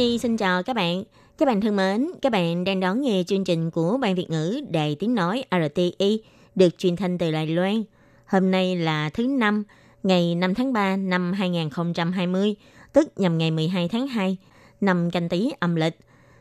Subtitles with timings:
[0.00, 1.04] Nhi xin chào các bạn.
[1.38, 4.60] Các bạn thân mến, các bạn đang đón nghe chương trình của Ban Việt ngữ
[4.70, 6.22] Đài Tiếng Nói RTI
[6.54, 7.82] được truyền thanh từ Đài Loan.
[8.26, 9.64] Hôm nay là thứ năm,
[10.02, 12.54] ngày 5 tháng 3 năm 2020,
[12.92, 14.36] tức nhằm ngày 12 tháng 2,
[14.80, 15.98] năm canh tí âm lịch.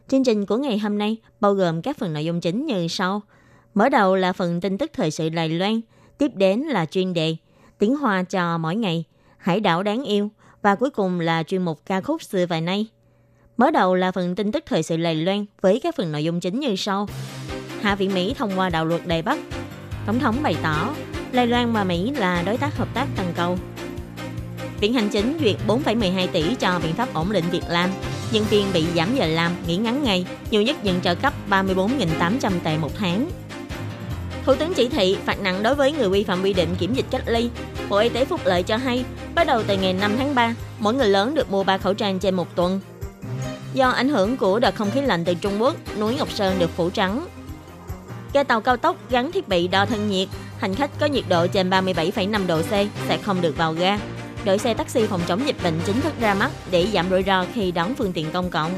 [0.07, 3.21] Chương trình của ngày hôm nay bao gồm các phần nội dung chính như sau.
[3.73, 5.81] Mở đầu là phần tin tức thời sự Đài Loan,
[6.17, 7.35] tiếp đến là chuyên đề
[7.77, 9.03] Tiếng Hoa cho mỗi ngày,
[9.37, 10.29] Hải đảo đáng yêu
[10.61, 12.87] và cuối cùng là chuyên mục ca khúc xưa vài nay.
[13.59, 16.39] Mở đầu là phần tin tức thời sự lầy Loan với các phần nội dung
[16.39, 17.07] chính như sau.
[17.81, 19.39] Hạ viện Mỹ thông qua đạo luật Đài Bắc.
[20.05, 20.89] Tổng thống bày tỏ
[21.31, 23.57] lầy Loan và Mỹ là đối tác hợp tác toàn cầu.
[24.79, 27.89] Viện Hành Chính duyệt 4,12 tỷ cho biện pháp ổn định việc làm.
[28.31, 32.51] Nhân viên bị giảm giờ làm, nghỉ ngắn ngày, nhiều nhất nhận trợ cấp 34.800
[32.63, 33.29] tệ một tháng.
[34.45, 37.05] Thủ tướng chỉ thị phạt nặng đối với người vi phạm quy định kiểm dịch
[37.11, 37.49] cách ly.
[37.89, 39.05] Bộ Y tế Phúc Lợi cho hay,
[39.35, 42.19] bắt đầu từ ngày 5 tháng 3, mỗi người lớn được mua 3 khẩu trang
[42.19, 42.79] trên một tuần.
[43.73, 46.69] Do ảnh hưởng của đợt không khí lạnh từ Trung Quốc, núi Ngọc Sơn được
[46.75, 47.27] phủ trắng.
[48.33, 50.27] Ga tàu cao tốc gắn thiết bị đo thân nhiệt,
[50.59, 52.71] hành khách có nhiệt độ trên 37,5 độ C
[53.07, 53.99] sẽ không được vào ga.
[54.45, 57.45] Đội xe taxi phòng chống dịch bệnh chính thức ra mắt để giảm rủi ro
[57.53, 58.71] khi đón phương tiện công cộng.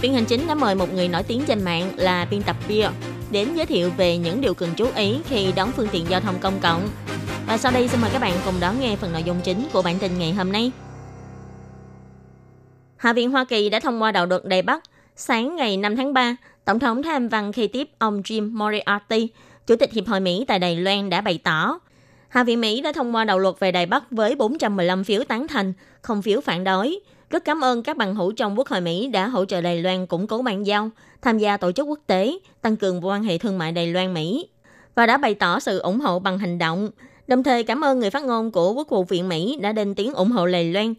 [0.00, 2.88] Viện Hành Chính đã mời một người nổi tiếng trên mạng là biên tập Bia
[3.30, 6.38] đến giới thiệu về những điều cần chú ý khi đón phương tiện giao thông
[6.40, 6.88] công cộng.
[7.46, 9.82] Và sau đây xin mời các bạn cùng đón nghe phần nội dung chính của
[9.82, 10.72] bản tin ngày hôm nay.
[13.02, 14.82] Hạ viện Hoa Kỳ đã thông qua đạo luật Đài Bắc.
[15.16, 19.28] Sáng ngày 5 tháng 3, Tổng thống Tham Văn khi tiếp ông Jim Moriarty,
[19.66, 21.78] Chủ tịch Hiệp hội Mỹ tại Đài Loan đã bày tỏ
[22.28, 25.48] Hạ viện Mỹ đã thông qua đạo luật về Đài Bắc với 415 phiếu tán
[25.48, 25.72] thành,
[26.02, 27.00] không phiếu phản đối.
[27.30, 30.06] Rất cảm ơn các bằng hữu trong Quốc hội Mỹ đã hỗ trợ Đài Loan
[30.06, 30.90] củng cố bàn giao,
[31.22, 34.46] tham gia tổ chức quốc tế, tăng cường quan hệ thương mại Đài Loan-Mỹ
[34.94, 36.90] và đã bày tỏ sự ủng hộ bằng hành động.
[37.26, 40.14] Đồng thời cảm ơn người phát ngôn của Quốc vụ viện Mỹ đã lên tiếng
[40.14, 40.94] ủng hộ Đài Loan,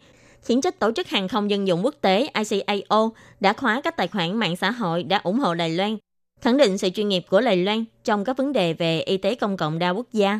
[0.45, 4.07] khiến trách Tổ chức Hàng không Dân dụng Quốc tế ICAO đã khóa các tài
[4.07, 5.97] khoản mạng xã hội đã ủng hộ Đài Loan,
[6.41, 9.35] khẳng định sự chuyên nghiệp của Đài Loan trong các vấn đề về y tế
[9.35, 10.39] công cộng đa quốc gia.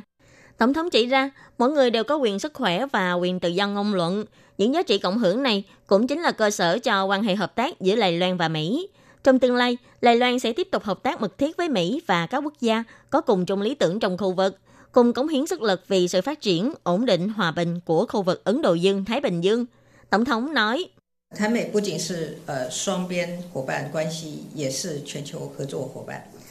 [0.58, 3.68] Tổng thống chỉ ra, mỗi người đều có quyền sức khỏe và quyền tự do
[3.68, 4.26] ngôn luận.
[4.58, 7.56] Những giá trị cộng hưởng này cũng chính là cơ sở cho quan hệ hợp
[7.56, 8.88] tác giữa Đài Loan và Mỹ.
[9.24, 12.28] Trong tương lai, Đài Loan sẽ tiếp tục hợp tác mật thiết với Mỹ và
[12.28, 14.58] các quốc gia có cùng chung lý tưởng trong khu vực,
[14.92, 18.22] cùng cống hiến sức lực vì sự phát triển, ổn định, hòa bình của khu
[18.22, 19.66] vực Ấn Độ Dương-Thái Bình Dương.
[20.14, 20.86] Tổng thống nói,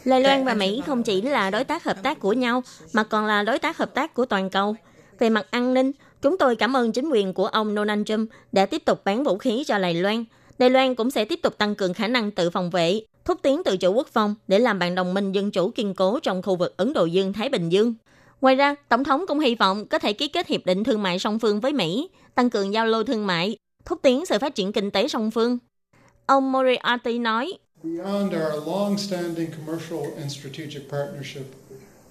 [0.05, 2.63] Lai Loan và Mỹ không chỉ là đối tác hợp tác của nhau,
[2.93, 4.77] mà còn là đối tác hợp tác của toàn cầu.
[5.19, 5.93] Về mặt an ninh,
[6.23, 9.39] chúng tôi cảm ơn chính quyền của ông Donald Trump đã tiếp tục bán vũ
[9.39, 10.25] khí cho Đài Loan.
[10.59, 13.65] Đài Loan cũng sẽ tiếp tục tăng cường khả năng tự phòng vệ, thúc tiến
[13.65, 16.57] tự chủ quốc phòng để làm bạn đồng minh dân chủ kiên cố trong khu
[16.57, 17.95] vực Ấn Độ Dương-Thái Bình Dương.
[18.43, 21.19] Ngoài ra, Tổng thống cũng hy vọng có thể ký kết hiệp định thương mại
[21.19, 24.73] song phương với Mỹ, tăng cường giao lưu thương mại, thúc tiến sự phát triển
[24.73, 25.59] kinh tế song phương.
[26.27, 31.43] Ông Moriarty nói, Beyond our long-standing commercial and strategic partnership,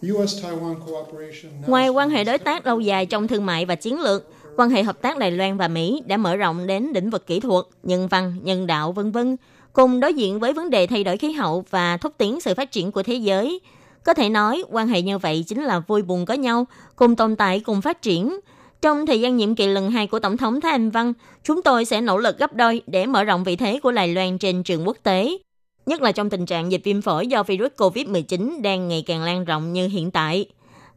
[0.01, 4.01] U.S.-Taiwan cooperation now Ngoài quan hệ đối tác lâu dài trong thương mại và chiến
[4.01, 4.27] lược,
[4.57, 7.39] quan hệ hợp tác Đài Loan và Mỹ đã mở rộng đến lĩnh vực kỹ
[7.39, 9.37] thuật, nhân văn, nhân đạo, vân vân,
[9.73, 12.71] cùng đối diện với vấn đề thay đổi khí hậu và thúc tiến sự phát
[12.71, 13.59] triển của thế giới.
[14.03, 17.35] Có thể nói, quan hệ như vậy chính là vui buồn có nhau, cùng tồn
[17.35, 18.39] tại, cùng phát triển.
[18.81, 21.13] Trong thời gian nhiệm kỳ lần hai của Tổng thống Thái Anh Văn,
[21.43, 24.37] chúng tôi sẽ nỗ lực gấp đôi để mở rộng vị thế của Đài Loan
[24.37, 25.37] trên trường quốc tế,
[25.85, 29.45] nhất là trong tình trạng dịch viêm phổi do virus COVID-19 đang ngày càng lan
[29.45, 30.45] rộng như hiện tại.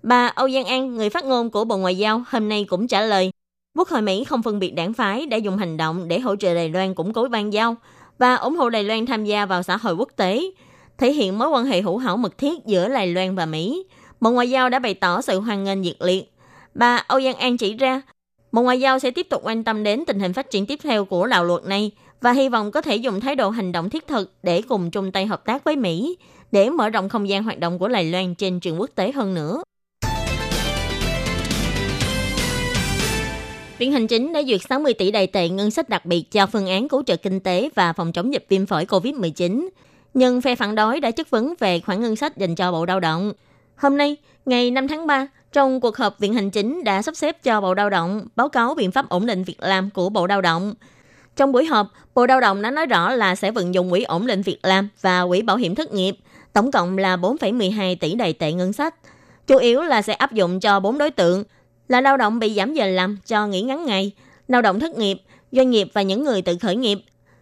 [0.03, 3.01] Bà Âu Giang An, người phát ngôn của Bộ Ngoại giao, hôm nay cũng trả
[3.01, 3.31] lời,
[3.79, 6.55] Quốc hội Mỹ không phân biệt đảng phái đã dùng hành động để hỗ trợ
[6.55, 7.77] Đài Loan củng cố ban giao
[8.19, 10.45] và ủng hộ Đài Loan tham gia vào xã hội quốc tế,
[10.99, 13.85] thể hiện mối quan hệ hữu hảo mật thiết giữa Đài Loan và Mỹ.
[14.21, 16.33] Bộ Ngoại giao đã bày tỏ sự hoan nghênh nhiệt liệt.
[16.75, 18.03] Bà Âu Giang An chỉ ra,
[18.53, 21.05] Bộ Ngoại giao sẽ tiếp tục quan tâm đến tình hình phát triển tiếp theo
[21.05, 24.07] của đạo luật này và hy vọng có thể dùng thái độ hành động thiết
[24.07, 26.17] thực để cùng chung tay hợp tác với Mỹ
[26.53, 29.35] để mở rộng không gian hoạt động của Đài Loan trên trường quốc tế hơn
[29.35, 29.63] nữa.
[33.79, 36.67] Viện Hành Chính đã duyệt 60 tỷ đài tệ ngân sách đặc biệt cho phương
[36.67, 39.69] án cứu trợ kinh tế và phòng chống dịch viêm phổi COVID-19.
[40.15, 43.01] Nhưng phe phản đối đã chất vấn về khoản ngân sách dành cho Bộ Lao
[43.01, 43.33] động.
[43.77, 44.17] Hôm nay,
[44.47, 47.75] ngày 5 tháng 3, trong cuộc họp Viện Hành Chính đã sắp xếp cho Bộ
[47.75, 50.75] Lao động báo cáo biện pháp ổn định việc làm của Bộ Lao động.
[51.37, 54.27] Trong buổi họp, Bộ Lao động đã nói rõ là sẽ vận dụng quỹ ổn
[54.27, 56.17] định việc làm và quỹ bảo hiểm thất nghiệp,
[56.53, 58.95] tổng cộng là 4,12 tỷ đầy tệ ngân sách.
[59.47, 61.45] Chủ yếu là sẽ áp dụng cho bốn đối tượng
[61.89, 64.13] là lao động bị giảm giờ làm cho nghỉ ngắn ngày,
[64.49, 65.23] lao động thất nghiệp,
[65.53, 66.99] doanh nghiệp và những người tự khởi nghiệp.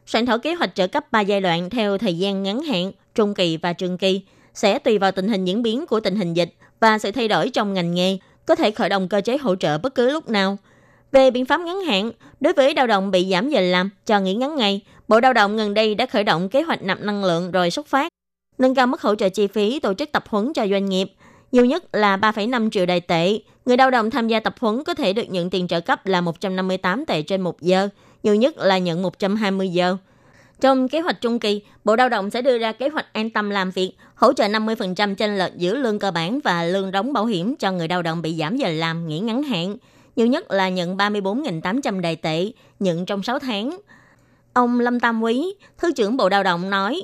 [0.07, 3.35] Soạn thảo kế hoạch trợ cấp 3 giai đoạn theo thời gian ngắn hạn, trung
[3.35, 4.21] kỳ và trường kỳ
[4.55, 7.51] sẽ tùy vào tình hình diễn biến của tình hình dịch và sự thay đổi
[7.51, 10.59] trong ngành nghề, có thể khởi động cơ chế hỗ trợ bất cứ lúc nào.
[11.13, 14.35] Về biện pháp ngắn hạn, đối với lao động bị giảm giờ làm cho nghỉ
[14.35, 17.51] ngắn ngày, Bộ Lao động gần đây đã khởi động kế hoạch nạp năng lượng
[17.51, 18.09] rồi xuất phát,
[18.59, 21.13] nâng cao mức hỗ trợ chi phí tổ chức tập huấn cho doanh nghiệp,
[21.53, 23.39] nhiều nhất là 3,5 triệu đài tệ.
[23.67, 26.21] Người lao động tham gia tập huấn có thể được nhận tiền trợ cấp là
[26.21, 27.89] 158 tệ trên một giờ,
[28.23, 29.97] nhiều nhất là nhận 120 giờ.
[30.61, 33.51] Trong kế hoạch trung kỳ, Bộ Lao động sẽ đưa ra kế hoạch an tâm
[33.51, 37.27] làm việc, hỗ trợ 50% chênh lệch giữa lương cơ bản và lương đóng bảo
[37.27, 39.77] hiểm cho người lao động bị giảm giờ làm nghỉ ngắn hạn.
[40.17, 43.79] Nhiều nhất là nhận 34.800 đài tệ, nhận trong 6 tháng.
[44.53, 47.03] Ông Lâm Tam Quý, Thứ trưởng Bộ Lao động nói,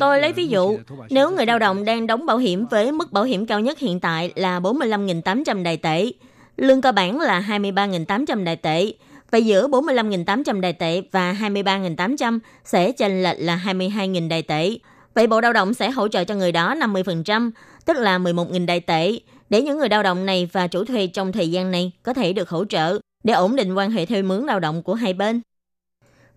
[0.00, 0.78] Tôi lấy ví dụ,
[1.10, 4.00] nếu người lao động đang đóng bảo hiểm với mức bảo hiểm cao nhất hiện
[4.00, 6.12] tại là 45.800 đài tệ,
[6.56, 8.92] lương cơ bản là 23.800 đài tệ,
[9.30, 14.78] Vậy giữa 45.800 đài tệ và 23.800 sẽ chênh lệch là 22.000 đài tệ.
[15.14, 17.50] Vậy Bộ Lao động sẽ hỗ trợ cho người đó 50%,
[17.84, 19.18] tức là 11.000 đài tệ,
[19.50, 22.32] để những người lao động này và chủ thuê trong thời gian này có thể
[22.32, 25.40] được hỗ trợ để ổn định quan hệ thuê mướn lao động của hai bên.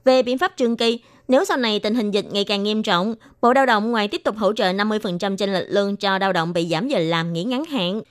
[0.06, 3.16] Về biện pháp trường kỳ, nếu sau này tình hình dịch ngày càng nghiêm trọng,
[3.42, 6.54] Bộ Lao động ngoài tiếp tục hỗ trợ 50% trên lệch lương cho lao động
[6.54, 8.02] bị giảm giờ làm nghỉ ngắn hạn,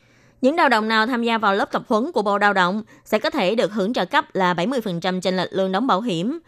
[0.40, 3.18] những lao động nào tham gia vào lớp tập huấn của Bộ Lao động sẽ
[3.18, 6.38] có thể được hưởng trợ cấp là 70% trên lệch lương đóng bảo hiểm,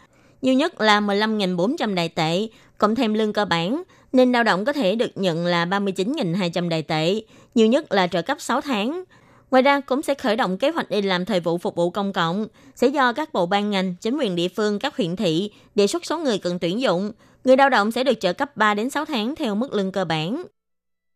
[0.41, 3.83] nhiều nhất là 15.400 đại tệ, cộng thêm lương cơ bản,
[4.13, 7.21] nên lao động có thể được nhận là 39.200 đại tệ,
[7.55, 9.03] nhiều nhất là trợ cấp 6 tháng.
[9.51, 12.13] Ngoài ra, cũng sẽ khởi động kế hoạch đi làm thời vụ phục vụ công
[12.13, 15.87] cộng, sẽ do các bộ ban ngành, chính quyền địa phương, các huyện thị đề
[15.87, 17.11] xuất số người cần tuyển dụng.
[17.43, 20.05] Người lao động sẽ được trợ cấp 3 đến 6 tháng theo mức lương cơ
[20.05, 20.43] bản.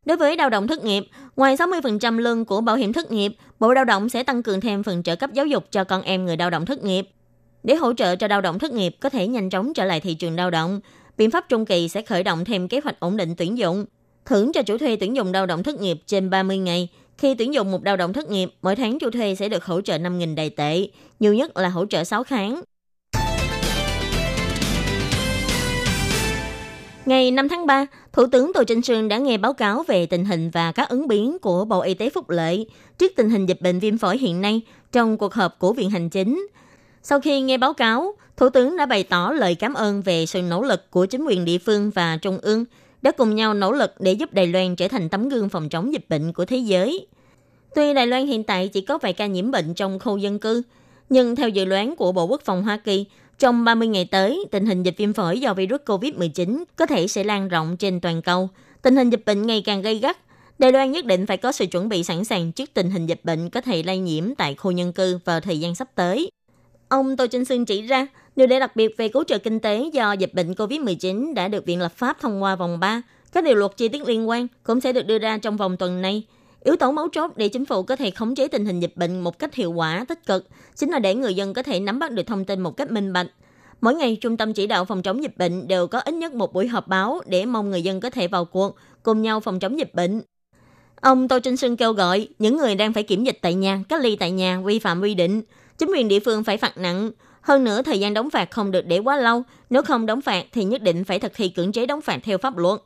[0.05, 3.73] Đối với lao động thất nghiệp, ngoài 60% lương của bảo hiểm thất nghiệp, Bộ
[3.73, 6.37] Lao động sẽ tăng cường thêm phần trợ cấp giáo dục cho con em người
[6.37, 7.09] lao động thất nghiệp.
[7.63, 10.13] Để hỗ trợ cho lao động thất nghiệp có thể nhanh chóng trở lại thị
[10.13, 10.79] trường lao động,
[11.17, 13.85] biện pháp trung kỳ sẽ khởi động thêm kế hoạch ổn định tuyển dụng,
[14.25, 16.89] thưởng cho chủ thuê tuyển dụng lao động thất nghiệp trên 30 ngày.
[17.18, 19.81] Khi tuyển dụng một lao động thất nghiệp, mỗi tháng chủ thuê sẽ được hỗ
[19.81, 20.88] trợ 5.000 đài tệ,
[21.19, 22.62] nhiều nhất là hỗ trợ 6 tháng.
[27.06, 30.25] Ngày 5 tháng 3, Thủ tướng Tô Trinh Sương đã nghe báo cáo về tình
[30.25, 33.62] hình và các ứng biến của Bộ Y tế Phúc Lợi trước tình hình dịch
[33.62, 34.62] bệnh viêm phổi hiện nay
[34.92, 36.48] trong cuộc họp của Viện Hành Chính.
[37.04, 40.42] Sau khi nghe báo cáo, Thủ tướng đã bày tỏ lời cảm ơn về sự
[40.42, 42.66] nỗ lực của chính quyền địa phương và trung ương
[43.06, 45.94] đã cùng nhau nỗ lực để giúp Đài Loan trở thành tấm gương phòng chống
[45.94, 47.07] dịch bệnh của thế giới.
[47.75, 50.62] Tuy Đài Loan hiện tại chỉ có vài ca nhiễm bệnh trong khu dân cư,
[51.10, 53.06] nhưng theo dự đoán của Bộ Quốc phòng Hoa Kỳ,
[53.40, 57.24] trong 30 ngày tới, tình hình dịch viêm phổi do virus COVID-19 có thể sẽ
[57.24, 58.50] lan rộng trên toàn cầu.
[58.81, 60.18] Tình hình dịch bệnh ngày càng gây gắt.
[60.60, 63.22] Đài Loan nhất định phải có sự chuẩn bị sẵn sàng trước tình hình dịch
[63.24, 66.30] bệnh có thể lây nhiễm tại khu nhân cư vào thời gian sắp tới.
[66.90, 69.89] Ông Tô Trinh Sương chỉ ra, điều đề đặc biệt về cứu trợ kinh tế
[69.93, 73.01] do dịch bệnh COVID-19 đã được Viện Lập pháp thông qua vòng 3.
[73.31, 76.01] Các điều luật chi tiết liên quan cũng sẽ được đưa ra trong vòng tuần
[76.01, 76.23] này.
[76.63, 79.19] Yếu tố mấu chốt để chính phủ có thể khống chế tình hình dịch bệnh
[79.19, 82.11] một cách hiệu quả, tích cực, chính là để người dân có thể nắm bắt
[82.11, 83.27] được thông tin một cách minh bạch.
[83.81, 86.54] Mỗi ngày, Trung tâm Chỉ đạo Phòng chống dịch bệnh đều có ít nhất một
[86.54, 89.80] buổi họp báo để mong người dân có thể vào cuộc, cùng nhau phòng chống
[89.80, 90.21] dịch bệnh.
[91.01, 94.01] Ông Tô Trinh Sương kêu gọi những người đang phải kiểm dịch tại nhà, cách
[94.01, 95.42] ly tại nhà, vi phạm quy định.
[95.77, 97.11] Chính quyền địa phương phải phạt nặng.
[97.45, 99.44] Hơn nữa, thời gian đóng phạt không được để quá lâu.
[99.69, 102.37] Nếu không đóng phạt thì nhất định phải thực thi cưỡng chế đóng phạt theo
[102.37, 102.80] pháp luật.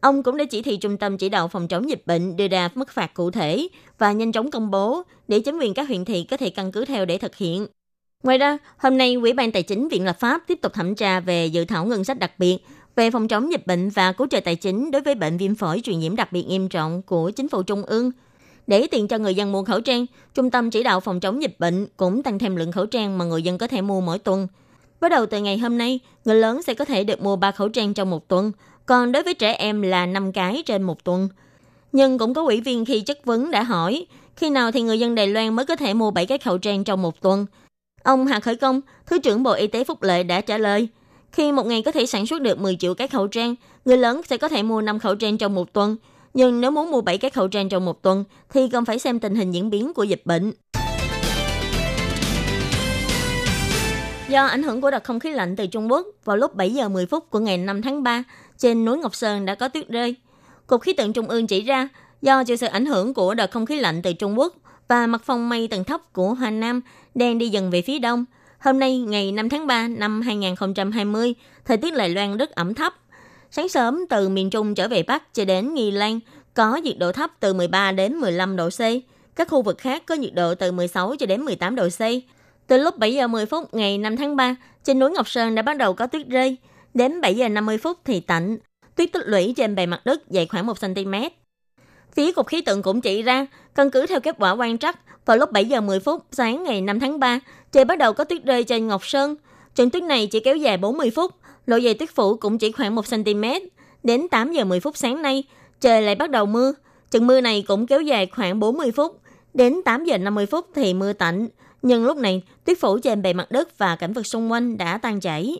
[0.00, 2.68] Ông cũng đã chỉ thị Trung tâm Chỉ đạo Phòng chống dịch bệnh đưa ra
[2.74, 3.68] mức phạt cụ thể
[3.98, 6.84] và nhanh chóng công bố để chính quyền các huyện thị có thể căn cứ
[6.84, 7.66] theo để thực hiện.
[8.22, 11.20] Ngoài ra, hôm nay Ủy ban Tài chính Viện Lập pháp tiếp tục thẩm tra
[11.20, 12.58] về dự thảo ngân sách đặc biệt
[12.96, 15.80] về phòng chống dịch bệnh và cứu trợ tài chính đối với bệnh viêm phổi
[15.84, 18.10] truyền nhiễm đặc biệt nghiêm trọng của chính phủ trung ương.
[18.66, 21.56] Để tiện cho người dân mua khẩu trang, Trung tâm Chỉ đạo Phòng chống dịch
[21.58, 24.48] bệnh cũng tăng thêm lượng khẩu trang mà người dân có thể mua mỗi tuần.
[25.00, 27.68] Bắt đầu từ ngày hôm nay, người lớn sẽ có thể được mua 3 khẩu
[27.68, 28.52] trang trong một tuần,
[28.86, 31.28] còn đối với trẻ em là 5 cái trên một tuần.
[31.92, 34.06] Nhưng cũng có ủy viên khi chất vấn đã hỏi,
[34.36, 36.84] khi nào thì người dân Đài Loan mới có thể mua 7 cái khẩu trang
[36.84, 37.46] trong một tuần?
[38.02, 40.88] Ông Hà Khởi Công, Thứ trưởng Bộ Y tế Phúc Lợi đã trả lời,
[41.32, 43.54] khi một ngày có thể sản xuất được 10 triệu cái khẩu trang,
[43.84, 45.96] người lớn sẽ có thể mua 5 khẩu trang trong một tuần.
[46.36, 49.20] Nhưng nếu muốn mua 7 cái khẩu trang trong một tuần, thì cần phải xem
[49.20, 50.52] tình hình diễn biến của dịch bệnh.
[54.28, 56.88] Do ảnh hưởng của đợt không khí lạnh từ Trung Quốc, vào lúc 7 giờ
[56.88, 58.24] 10 phút của ngày 5 tháng 3,
[58.58, 60.14] trên núi Ngọc Sơn đã có tuyết rơi.
[60.66, 61.88] Cục khí tượng Trung ương chỉ ra,
[62.22, 64.54] do chịu sự ảnh hưởng của đợt không khí lạnh từ Trung Quốc,
[64.88, 66.80] và mặt phong mây tầng thấp của Hà Nam
[67.14, 68.24] đang đi dần về phía đông.
[68.58, 72.94] Hôm nay, ngày 5 tháng 3 năm 2020, thời tiết Lài Loan rất ẩm thấp.
[73.50, 76.20] Sáng sớm từ miền Trung trở về Bắc cho đến Nghi Lan
[76.54, 78.80] có nhiệt độ thấp từ 13 đến 15 độ C.
[79.36, 82.00] Các khu vực khác có nhiệt độ từ 16 cho đến 18 độ C.
[82.66, 85.62] Từ lúc 7 giờ 10 phút ngày 5 tháng 3, trên núi Ngọc Sơn đã
[85.62, 86.56] bắt đầu có tuyết rơi.
[86.94, 88.58] Đến 7 giờ 50 phút thì tạnh.
[88.96, 91.14] Tuyết tích lũy trên bề mặt đất dày khoảng 1 cm.
[92.12, 95.36] Phía Cục Khí tượng cũng chỉ ra, căn cứ theo kết quả quan trắc, vào
[95.36, 97.40] lúc 7 giờ 10 phút sáng ngày 5 tháng 3,
[97.72, 99.36] trời bắt đầu có tuyết rơi trên Ngọc Sơn.
[99.74, 101.34] Trận tuyết này chỉ kéo dài 40 phút,
[101.66, 103.44] độ dày tuyết phủ cũng chỉ khoảng 1 cm.
[104.02, 105.44] Đến 8 giờ 10 phút sáng nay,
[105.80, 106.72] trời lại bắt đầu mưa.
[107.10, 109.20] Trận mưa này cũng kéo dài khoảng 40 phút.
[109.54, 111.48] Đến 8 giờ 50 phút thì mưa tạnh,
[111.82, 114.98] nhưng lúc này tuyết phủ trên bề mặt đất và cảnh vật xung quanh đã
[114.98, 115.56] tan chảy.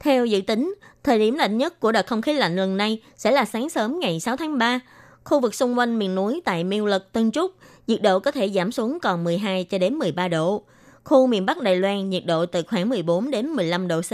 [0.00, 3.30] Theo dự tính, thời điểm lạnh nhất của đợt không khí lạnh lần này sẽ
[3.30, 4.80] là sáng sớm ngày 6 tháng 3.
[5.24, 7.52] Khu vực xung quanh miền núi tại Miêu Lực, Tân Trúc,
[7.86, 10.62] nhiệt độ có thể giảm xuống còn 12 cho đến 13 độ.
[11.04, 14.12] Khu miền Bắc Đài Loan nhiệt độ từ khoảng 14 đến 15 độ C.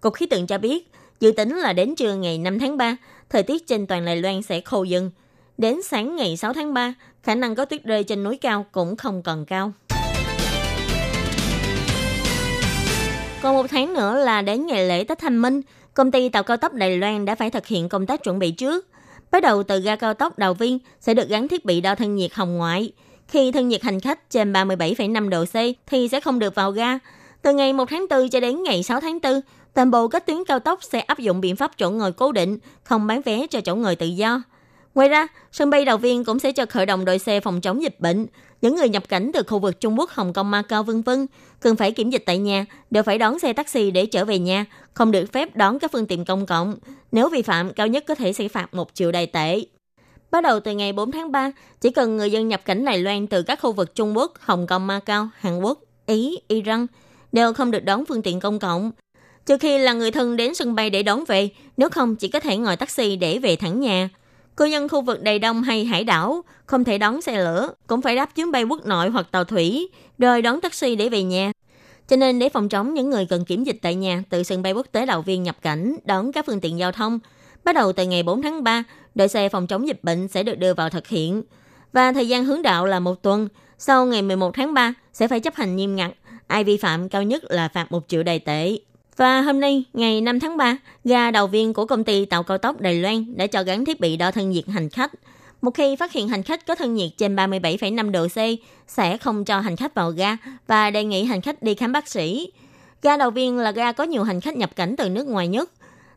[0.00, 2.96] Cục khí tượng cho biết, dự tính là đến trưa ngày 5 tháng 3,
[3.30, 5.10] thời tiết trên toàn Đài Loan sẽ khô dần.
[5.58, 8.96] Đến sáng ngày 6 tháng 3, khả năng có tuyết rơi trên núi cao cũng
[8.96, 9.72] không còn cao.
[13.42, 15.60] Còn một tháng nữa là đến ngày lễ Tết Thanh Minh,
[15.94, 18.50] công ty tàu cao tốc Đài Loan đã phải thực hiện công tác chuẩn bị
[18.50, 18.86] trước.
[19.30, 22.14] Bắt đầu từ ga cao tốc Đào Viên sẽ được gắn thiết bị đo thân
[22.14, 22.92] nhiệt hồng ngoại.
[23.28, 25.54] Khi thân nhiệt hành khách trên 37,5 độ C
[25.86, 26.98] thì sẽ không được vào ga.
[27.42, 29.40] Từ ngày 1 tháng 4 cho đến ngày 6 tháng 4,
[29.76, 32.58] toàn bộ các tuyến cao tốc sẽ áp dụng biện pháp chỗ ngồi cố định,
[32.84, 34.42] không bán vé cho chỗ ngồi tự do.
[34.94, 37.82] Ngoài ra, sân bay đầu Viên cũng sẽ cho khởi động đội xe phòng chống
[37.82, 38.26] dịch bệnh.
[38.62, 41.26] Những người nhập cảnh từ khu vực Trung Quốc, Hồng Kông, Macau vân vân
[41.60, 44.64] cần phải kiểm dịch tại nhà đều phải đón xe taxi để trở về nhà,
[44.94, 46.76] không được phép đón các phương tiện công cộng.
[47.12, 49.60] Nếu vi phạm, cao nhất có thể sẽ phạt 1 triệu đài tệ.
[50.30, 53.26] Bắt đầu từ ngày 4 tháng 3, chỉ cần người dân nhập cảnh Đài Loan
[53.26, 56.86] từ các khu vực Trung Quốc, Hồng Kông, Macau, Hàn Quốc, Ý, Iran
[57.32, 58.90] đều không được đón phương tiện công cộng.
[59.46, 62.40] Trừ khi là người thân đến sân bay để đón về, nếu không chỉ có
[62.40, 64.08] thể ngồi taxi để về thẳng nhà.
[64.56, 68.02] Cư dân khu vực đầy đông hay hải đảo không thể đón xe lửa, cũng
[68.02, 69.88] phải đáp chuyến bay quốc nội hoặc tàu thủy,
[70.18, 71.52] rồi đón taxi để về nhà.
[72.08, 74.72] Cho nên để phòng chống những người cần kiểm dịch tại nhà từ sân bay
[74.72, 77.18] quốc tế đầu viên nhập cảnh đón các phương tiện giao thông,
[77.64, 78.84] bắt đầu từ ngày 4 tháng 3,
[79.14, 81.42] đội xe phòng chống dịch bệnh sẽ được đưa vào thực hiện.
[81.92, 83.48] Và thời gian hướng đạo là một tuần,
[83.78, 86.12] sau ngày 11 tháng 3 sẽ phải chấp hành nghiêm ngặt,
[86.46, 88.76] ai vi phạm cao nhất là phạt 1 triệu đài tệ.
[89.16, 92.58] Và hôm nay, ngày 5 tháng 3, ga đầu viên của công ty tàu cao
[92.58, 95.12] tốc Đài Loan đã cho gắn thiết bị đo thân nhiệt hành khách.
[95.62, 98.36] Một khi phát hiện hành khách có thân nhiệt trên 37,5 độ C,
[98.86, 102.08] sẽ không cho hành khách vào ga và đề nghị hành khách đi khám bác
[102.08, 102.52] sĩ.
[103.02, 105.70] Ga đầu viên là ga có nhiều hành khách nhập cảnh từ nước ngoài nhất.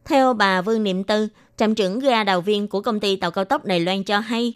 [0.06, 1.28] Theo bà Vương Niệm Tư,
[1.58, 4.54] trạm trưởng ga đầu viên của công ty tàu cao tốc Đài Loan cho hay,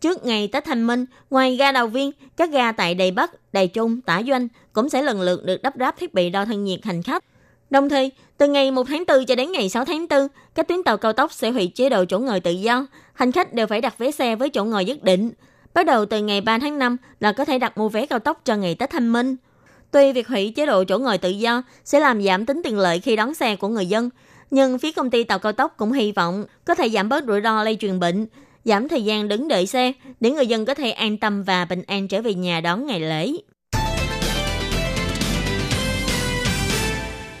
[0.00, 3.68] trước ngày Tết Thanh Minh, ngoài ga đầu viên, các ga tại Đài Bắc, Đài
[3.68, 6.84] Trung, Tả Doanh cũng sẽ lần lượt được đắp ráp thiết bị đo thân nhiệt
[6.84, 7.24] hành khách.
[7.72, 10.82] Đồng thời, từ ngày 1 tháng 4 cho đến ngày 6 tháng 4, các tuyến
[10.82, 12.86] tàu cao tốc sẽ hủy chế độ chỗ ngồi tự do.
[13.12, 15.30] Hành khách đều phải đặt vé xe với chỗ ngồi nhất định.
[15.74, 18.40] Bắt đầu từ ngày 3 tháng 5 là có thể đặt mua vé cao tốc
[18.44, 19.36] cho ngày Tết Thanh Minh.
[19.90, 23.00] Tuy việc hủy chế độ chỗ ngồi tự do sẽ làm giảm tính tiện lợi
[23.00, 24.10] khi đón xe của người dân,
[24.50, 27.40] nhưng phía công ty tàu cao tốc cũng hy vọng có thể giảm bớt rủi
[27.40, 28.26] ro lây truyền bệnh,
[28.64, 31.82] giảm thời gian đứng đợi xe để người dân có thể an tâm và bình
[31.86, 33.32] an trở về nhà đón ngày lễ.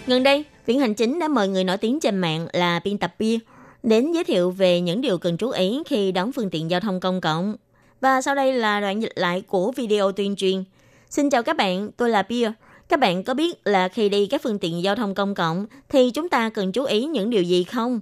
[0.06, 3.14] Gần đây, Viện Hành Chính đã mời người nổi tiếng trên mạng là biên tập
[3.18, 3.38] bia
[3.82, 7.00] đến giới thiệu về những điều cần chú ý khi đón phương tiện giao thông
[7.00, 7.56] công cộng.
[8.00, 10.64] Và sau đây là đoạn dịch lại của video tuyên truyền.
[11.10, 12.52] Xin chào các bạn, tôi là Bia.
[12.88, 16.10] Các bạn có biết là khi đi các phương tiện giao thông công cộng thì
[16.10, 18.00] chúng ta cần chú ý những điều gì không?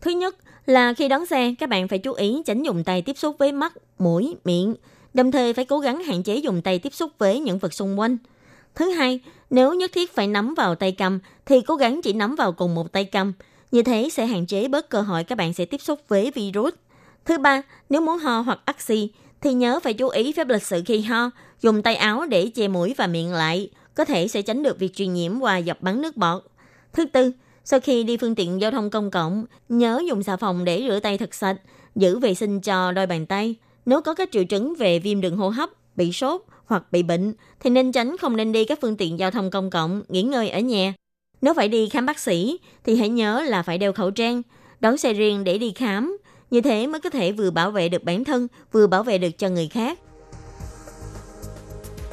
[0.00, 0.36] Thứ nhất
[0.66, 3.52] là khi đón xe, các bạn phải chú ý tránh dùng tay tiếp xúc với
[3.52, 4.74] mắt, mũi, miệng.
[5.14, 8.00] Đồng thời phải cố gắng hạn chế dùng tay tiếp xúc với những vật xung
[8.00, 8.16] quanh.
[8.74, 12.34] Thứ hai, nếu nhất thiết phải nắm vào tay cầm thì cố gắng chỉ nắm
[12.34, 13.32] vào cùng một tay cầm.
[13.72, 16.74] Như thế sẽ hạn chế bớt cơ hội các bạn sẽ tiếp xúc với virus.
[17.24, 20.62] Thứ ba, nếu muốn ho hoặc ắc xì thì nhớ phải chú ý phép lịch
[20.62, 24.42] sự khi ho, dùng tay áo để che mũi và miệng lại, có thể sẽ
[24.42, 26.42] tránh được việc truyền nhiễm qua dập bắn nước bọt.
[26.92, 27.32] Thứ tư,
[27.64, 31.00] sau khi đi phương tiện giao thông công cộng, nhớ dùng xà phòng để rửa
[31.00, 31.56] tay thật sạch,
[31.96, 33.54] giữ vệ sinh cho đôi bàn tay.
[33.86, 37.34] Nếu có các triệu chứng về viêm đường hô hấp, bị sốt hoặc bị bệnh
[37.60, 40.50] thì nên tránh không nên đi các phương tiện giao thông công cộng, nghỉ ngơi
[40.50, 40.94] ở nhà.
[41.40, 44.42] Nếu phải đi khám bác sĩ thì hãy nhớ là phải đeo khẩu trang,
[44.80, 46.18] đón xe riêng để đi khám.
[46.50, 49.38] Như thế mới có thể vừa bảo vệ được bản thân, vừa bảo vệ được
[49.38, 49.98] cho người khác.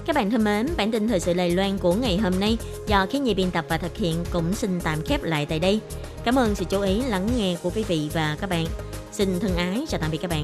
[0.05, 3.05] Các bạn thân mến, bản tin thời sự Lài Loan của ngày hôm nay do
[3.05, 5.79] khí nhi biên tập và thực hiện cũng xin tạm khép lại tại đây.
[6.23, 8.65] Cảm ơn sự chú ý lắng nghe của quý vị và các bạn.
[9.11, 10.43] Xin thân ái chào tạm biệt các bạn.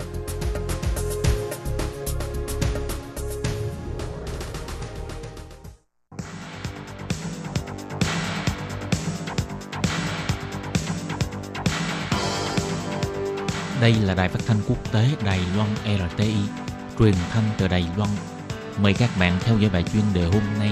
[13.87, 16.33] Đây là đài phát thanh quốc tế Đài Loan RTI,
[16.99, 18.09] truyền thanh từ Đài Loan.
[18.81, 20.71] Mời các bạn theo dõi bài chuyên đề hôm nay.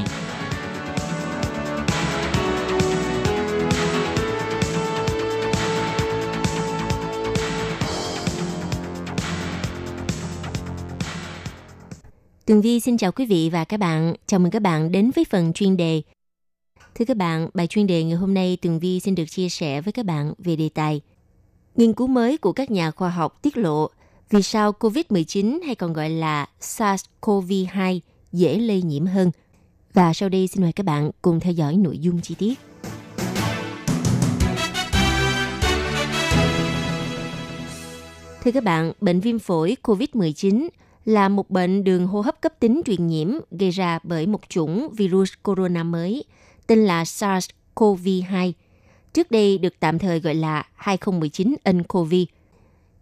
[12.46, 14.14] Tường Vi xin chào quý vị và các bạn.
[14.28, 16.02] Chào mừng các bạn đến với phần chuyên đề.
[16.96, 19.82] Thưa các bạn, bài chuyên đề ngày hôm nay Tường Vi xin được chia sẻ
[19.82, 21.02] với các bạn về đề tài
[21.76, 23.90] Nghiên cứu mới của các nhà khoa học tiết lộ
[24.30, 28.00] vì sao COVID-19 hay còn gọi là SARS-CoV-2
[28.32, 29.32] dễ lây nhiễm hơn.
[29.94, 32.60] Và sau đây xin mời các bạn cùng theo dõi nội dung chi tiết.
[38.44, 40.68] Thưa các bạn, bệnh viêm phổi COVID-19
[41.06, 44.90] là một bệnh đường hô hấp cấp tính truyền nhiễm gây ra bởi một chủng
[44.98, 46.24] virus corona mới
[46.68, 48.52] tên là SARS-CoV-2.
[49.16, 52.14] Trước đây được tạm thời gọi là 2019 nCoV.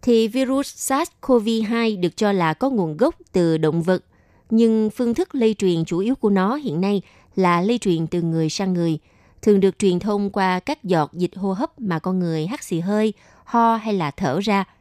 [0.02, 4.04] Thì virus SARS-CoV-2 được cho là có nguồn gốc từ động vật,
[4.50, 7.02] nhưng phương thức lây truyền chủ yếu của nó hiện nay
[7.36, 8.98] là lây truyền từ người sang người,
[9.42, 12.80] thường được truyền thông qua các giọt dịch hô hấp mà con người hắt xì
[12.80, 13.12] hơi,
[13.44, 14.64] ho hay là thở ra–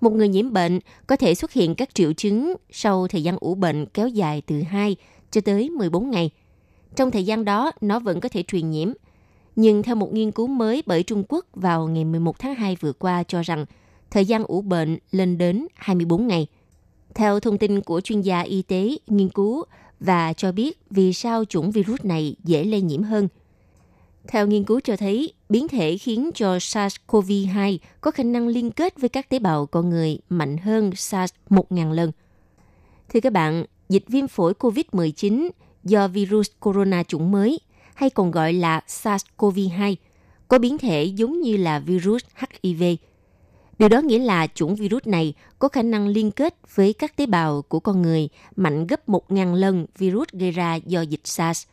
[0.00, 3.54] một người nhiễm bệnh có thể xuất hiện các triệu chứng sau thời gian ủ
[3.54, 4.96] bệnh kéo dài từ 2
[5.30, 6.30] cho tới 14 ngày.
[6.96, 8.92] Trong thời gian đó, nó vẫn có thể truyền nhiễm.
[9.56, 12.92] Nhưng theo một nghiên cứu mới bởi Trung Quốc vào ngày 11 tháng 2 vừa
[12.92, 13.66] qua cho rằng
[14.10, 16.46] thời gian ủ bệnh lên đến 24 ngày.
[17.14, 19.64] Theo thông tin của chuyên gia y tế nghiên cứu
[20.00, 23.28] và cho biết vì sao chủng virus này dễ lây nhiễm hơn–
[24.28, 29.00] theo nghiên cứu cho thấy, biến thể khiến cho SARS-CoV-2 có khả năng liên kết
[29.00, 32.12] với các tế bào con người mạnh hơn SARS 1.000 lần.
[33.08, 35.48] Thưa các bạn, dịch viêm phổi COVID-19
[35.84, 37.58] do virus corona chủng mới,
[37.94, 39.94] hay còn gọi là SARS-CoV-2,
[40.48, 42.24] có biến thể giống như là virus
[42.62, 42.82] HIV.
[43.78, 47.26] Điều đó nghĩa là chủng virus này có khả năng liên kết với các tế
[47.26, 51.66] bào của con người mạnh gấp 1.000 lần virus gây ra do dịch SARS.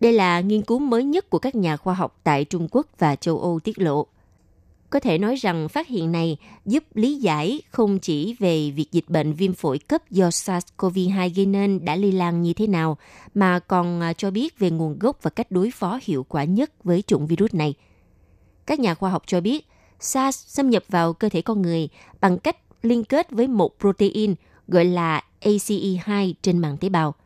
[0.00, 3.16] Đây là nghiên cứu mới nhất của các nhà khoa học tại Trung Quốc và
[3.16, 4.06] châu Âu tiết lộ.
[4.90, 9.08] Có thể nói rằng phát hiện này giúp lý giải không chỉ về việc dịch
[9.08, 12.98] bệnh viêm phổi cấp do SARS-CoV-2 gây nên đã lây lan như thế nào,
[13.34, 16.84] mà còn à, cho biết về nguồn gốc và cách đối phó hiệu quả nhất
[16.84, 17.74] với chủng virus này.
[18.66, 19.66] Các nhà khoa học cho biết,
[20.00, 21.88] SARS xâm nhập vào cơ thể con người
[22.20, 24.34] bằng cách liên kết với một protein
[24.68, 27.14] gọi là ACE2 trên màng tế bào–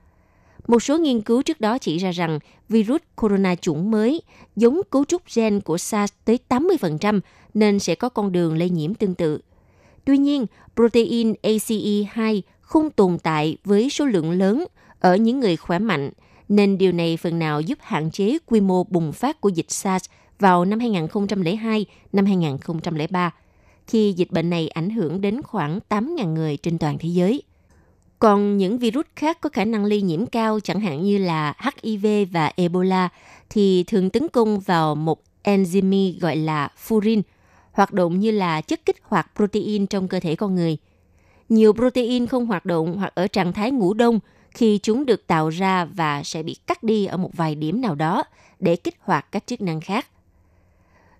[0.70, 4.22] một số nghiên cứu trước đó chỉ ra rằng virus corona chủng mới
[4.56, 7.20] giống cấu trúc gen của SARS tới 80%
[7.54, 9.40] nên sẽ có con đường lây nhiễm tương tự.
[10.04, 14.64] Tuy nhiên, protein ACE2 không tồn tại với số lượng lớn
[15.00, 16.10] ở những người khỏe mạnh,
[16.48, 20.10] nên điều này phần nào giúp hạn chế quy mô bùng phát của dịch SARS
[20.38, 23.30] vào năm 2002, năm 2003,
[23.86, 27.42] khi dịch bệnh này ảnh hưởng đến khoảng 8.000 người trên toàn thế giới.
[28.18, 32.06] Còn những virus khác có khả năng lây nhiễm cao chẳng hạn như là HIV
[32.32, 33.08] và Ebola
[33.50, 37.22] thì thường tấn công vào một enzyme gọi là furin,
[37.72, 40.76] hoạt động như là chất kích hoạt protein trong cơ thể con người.
[41.48, 45.48] Nhiều protein không hoạt động hoặc ở trạng thái ngủ đông khi chúng được tạo
[45.48, 48.24] ra và sẽ bị cắt đi ở một vài điểm nào đó
[48.58, 50.06] để kích hoạt các chức năng khác.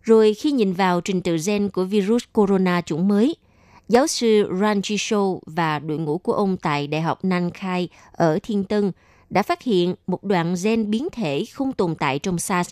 [0.03, 3.37] Rồi khi nhìn vào trình tự gen của virus corona chủng mới–
[3.91, 8.65] Giáo sư Ranji Shou và đội ngũ của ông tại Đại học Nankai ở Thiên
[8.65, 8.93] Tân
[9.31, 12.71] đã phát hiện một đoạn gen biến thể không tồn tại trong SARS,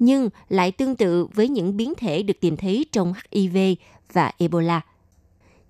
[0.00, 3.56] nhưng lại tương tự với những biến thể được tìm thấy trong HIV
[4.12, 4.80] và Ebola.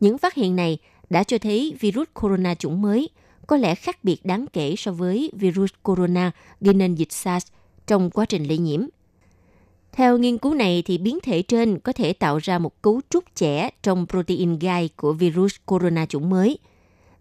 [0.01, 0.79] Những phát hiện này
[1.11, 3.09] đã cho thấy virus corona chủng mới
[3.47, 7.47] có lẽ khác biệt đáng kể so với virus corona gây nên dịch SARS
[7.87, 8.87] trong quá trình lây nhiễm–
[9.93, 13.25] theo nghiên cứu này, thì biến thể trên có thể tạo ra một cấu trúc
[13.35, 16.59] trẻ trong protein gai của virus corona chủng mới.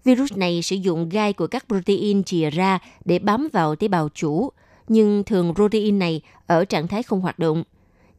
[0.04, 4.10] Virus này sử dụng gai của các protein chìa ra để bám vào tế bào
[4.14, 4.50] chủ,
[4.90, 7.64] nhưng thường protein này ở trạng thái không hoạt động.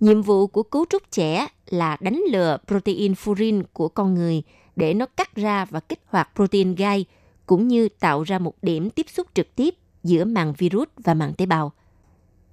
[0.00, 4.42] Nhiệm vụ của cấu trúc trẻ là đánh lừa protein furin của con người
[4.76, 7.04] để nó cắt ra và kích hoạt protein gai,
[7.46, 11.34] cũng như tạo ra một điểm tiếp xúc trực tiếp giữa màng virus và màng
[11.34, 11.72] tế bào.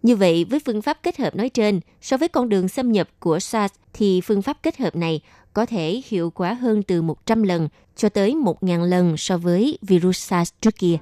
[0.04, 3.10] Như vậy, với phương pháp kết hợp nói trên, so với con đường xâm nhập
[3.20, 5.22] của SARS thì phương pháp kết hợp này
[5.54, 10.20] có thể hiệu quả hơn từ 100 lần cho tới 1.000 lần so với virus
[10.20, 10.98] SARS trước kia.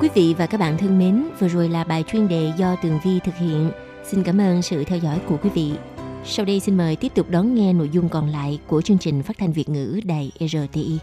[0.00, 2.98] Quý vị và các bạn thân mến, vừa rồi là bài chuyên đề do Tường
[3.04, 3.70] Vi thực hiện.
[4.04, 5.72] Xin cảm ơn sự theo dõi của quý vị.
[6.24, 9.22] Sau đây xin mời tiếp tục đón nghe nội dung còn lại của chương trình
[9.22, 10.98] phát thanh Việt ngữ Đài RTI.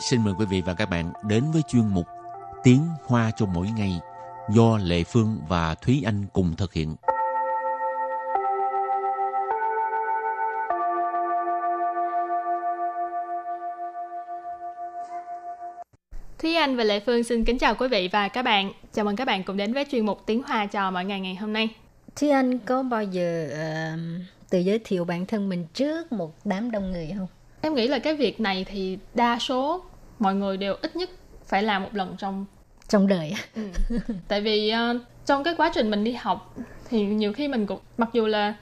[0.00, 2.06] Xin mời quý vị và các bạn đến với chuyên mục
[2.62, 4.00] Tiếng Hoa cho mỗi ngày
[4.50, 6.96] do Lệ Phương và Thúy Anh cùng thực hiện.
[16.38, 18.72] Thúy Anh và Lệ Phương xin kính chào quý vị và các bạn.
[18.92, 21.34] Chào mừng các bạn cùng đến với chuyên mục Tiếng Hoa cho mọi ngày ngày
[21.34, 21.68] hôm nay.
[22.16, 24.00] Thúy Anh có bao giờ uh,
[24.50, 27.26] tự giới thiệu bản thân mình trước một đám đông người không?
[27.60, 29.84] Em nghĩ là cái việc này thì đa số
[30.20, 31.10] mọi người đều ít nhất
[31.46, 32.46] phải làm một lần trong
[32.88, 33.34] trong đời.
[33.54, 33.62] Ừ.
[34.28, 36.54] Tại vì uh, trong cái quá trình mình đi học
[36.88, 38.54] thì nhiều khi mình cũng mặc dù là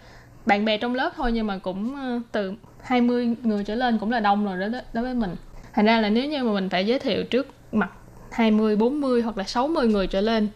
[0.47, 4.11] bạn bè trong lớp thôi nhưng mà cũng uh, từ 20 người trở lên cũng
[4.11, 5.37] là đông rồi đó đối với mình.
[5.73, 7.91] Thành ra là nếu như mà mình phải giới thiệu trước mặt
[8.31, 10.49] 20, 40 hoặc là 60 người trở lên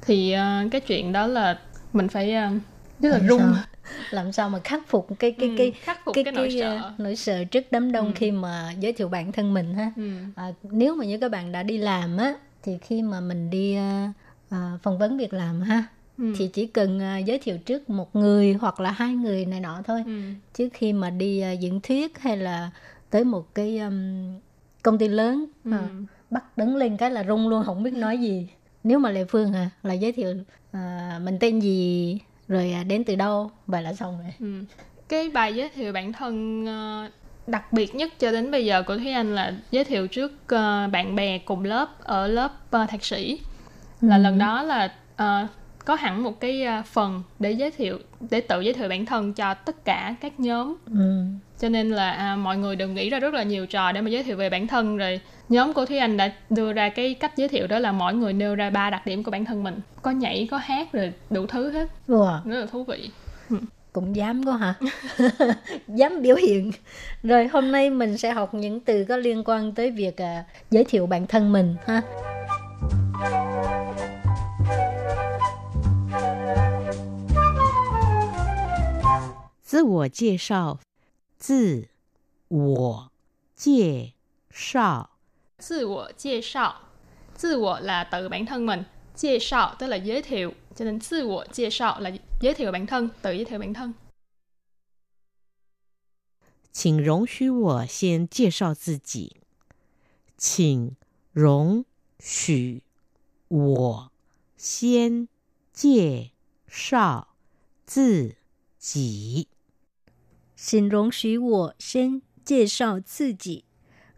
[0.00, 1.58] thì uh, cái chuyện đó là
[1.92, 2.62] mình phải uh,
[3.00, 3.54] rất là rung
[4.10, 6.56] làm sao mà khắc phục cái cái ừ, cái khắc phục cái, cái, cái nỗi
[6.60, 8.12] sợ nỗi sợ trước đám đông ừ.
[8.14, 10.10] khi mà giới thiệu bản thân mình ha ừ.
[10.36, 13.76] à, nếu mà như các bạn đã đi làm á thì khi mà mình đi
[13.78, 14.10] uh,
[14.54, 15.84] uh, phỏng vấn việc làm ha
[16.18, 16.32] ừ.
[16.38, 19.82] thì chỉ cần uh, giới thiệu trước một người hoặc là hai người này nọ
[19.84, 20.20] thôi ừ.
[20.54, 22.70] trước khi mà đi uh, diễn thuyết hay là
[23.10, 24.34] tới một cái um,
[24.82, 25.70] công ty lớn ừ.
[25.74, 28.48] uh, bắt đứng lên cái là rung luôn không biết nói gì
[28.84, 30.34] nếu mà lệ phương hả là giới thiệu
[30.70, 32.18] uh, mình tên gì
[32.48, 34.64] rồi à, đến từ đâu vậy là xong rồi ừ.
[35.08, 37.12] cái bài giới thiệu bản thân uh,
[37.46, 40.92] đặc biệt nhất cho đến bây giờ của Thúy Anh là giới thiệu trước uh,
[40.92, 43.40] bạn bè cùng lớp ở lớp uh, thạc sĩ
[44.00, 44.22] là ừ.
[44.22, 45.48] lần đó là uh,
[45.84, 47.98] có hẳn một cái phần để giới thiệu
[48.30, 51.24] để tự giới thiệu bản thân cho tất cả các nhóm ừ
[51.60, 54.10] cho nên là à, mọi người đừng nghĩ ra rất là nhiều trò để mà
[54.10, 54.96] giới thiệu về bản thân.
[54.96, 58.14] Rồi nhóm của thúy anh đã đưa ra cái cách giới thiệu đó là mỗi
[58.14, 59.80] người nêu ra ba đặc điểm của bản thân mình.
[60.02, 61.88] Có nhảy có hát rồi đủ thứ hết.
[62.08, 62.40] Wow.
[62.44, 63.10] rất là thú vị.
[63.50, 63.56] Ừ.
[63.92, 64.74] Cũng dám có hả?
[65.88, 66.72] Dám biểu hiện.
[67.22, 70.84] Rồi hôm nay mình sẽ học những từ có liên quan tới việc à, giới
[70.84, 72.02] thiệu bản thân mình ha?
[79.70, 80.87] Tự
[81.38, 81.88] 自
[82.48, 83.12] 我
[83.54, 84.14] 介
[84.50, 85.10] 绍。
[85.58, 86.82] 自我介绍，
[87.34, 92.54] 自我 là tự bản thân mình, 介绍 tức là giới thiệu, cho nên 自我介绍 là giới
[92.54, 93.94] thiệu bản thân, tự giới thiệu bản thân.
[96.72, 99.36] 请容许我先介绍自己。
[100.36, 100.96] 请
[101.32, 101.84] 容
[102.20, 102.82] 许
[103.48, 104.12] 我
[104.56, 105.28] 先
[105.72, 106.30] 介
[106.68, 107.34] 绍
[107.84, 108.36] 自
[108.78, 109.48] 己。
[110.57, 113.65] Xin 容许我先介绍自己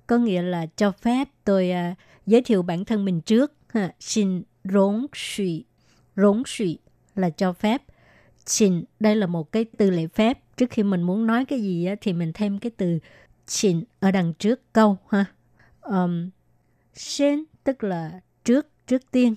[0.08, 3.54] có nghĩa là cho phép tôi uh, giới thiệu bản thân mình trước.
[3.68, 3.94] Ha.
[4.00, 5.66] Xin 容许
[6.16, 6.80] 容许
[7.16, 7.82] là cho phép.
[8.46, 10.40] Xin đây là một cái từ lễ phép.
[10.58, 13.00] Trước khi mình muốn nói cái gì á, thì mình thêm cái từ
[13.48, 15.26] xin ở đằng trước câu ha.
[15.82, 16.30] Um,
[16.94, 19.36] xin tức là trước trước tiên.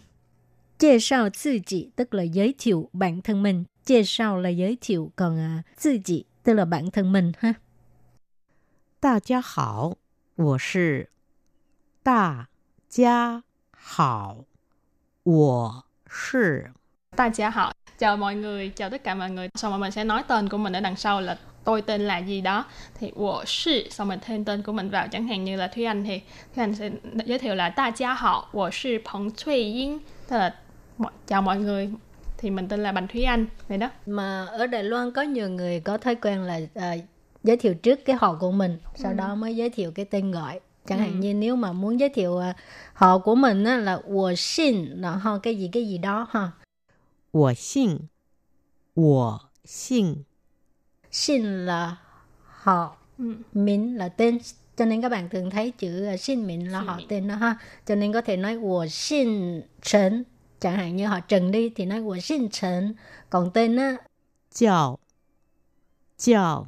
[0.78, 6.64] 介绍自己 tức là giới thiệu bản thân mình.介绍là giới thiệu, còn uh, 自己 tức là
[6.64, 7.54] bản thân mình ha.
[9.00, 9.96] 大家好，
[10.36, 11.10] 我是
[12.02, 12.48] 大
[12.88, 14.44] 家好，
[15.22, 16.72] 我是
[17.16, 20.58] 大家好 chào mọi người chào tất cả mọi người xong rồi mình sẽ nói tên của
[20.58, 22.64] mình ở đằng sau là tôi tên là gì đó
[22.94, 26.04] thì 我是 xong mình thêm tên của mình vào chẳng hạn như là Thúy Anh
[26.04, 26.22] thì
[26.54, 26.90] Thúy Anh sẽ
[27.24, 30.54] giới thiệu là 大家好我是彭翠英 tức là
[31.26, 31.90] chào mọi người
[32.43, 33.89] thì mình tên là Bành Thúy Anh vậy đó.
[34.05, 36.95] Mà ở Đài Loan có nhiều người có thói quen là à,
[37.43, 39.15] giới thiệu trước cái họ của mình sau ừ.
[39.15, 40.59] đó mới giới thiệu cái tên gọi.
[40.87, 41.01] Chẳng ừ.
[41.01, 42.55] hạn như nếu mà muốn giới thiệu uh,
[42.93, 46.51] họ của mình á, là của xin là ho cái gì cái gì đó ha.
[47.31, 47.97] Của xin.
[48.95, 50.15] Của xin.
[51.11, 51.97] Xin là
[52.45, 53.35] họ ừ.
[53.53, 54.39] mình là tên
[54.77, 57.57] cho nên các bạn thường thấy chữ à, xin mình là họ tên đó ha.
[57.85, 60.23] Cho nên có thể nói của xin trần
[60.62, 62.94] chẳng hạn như họ Trần đi thì nói 我姓陈
[63.30, 63.96] còn tên á
[64.50, 64.98] 叫
[66.16, 66.66] 叫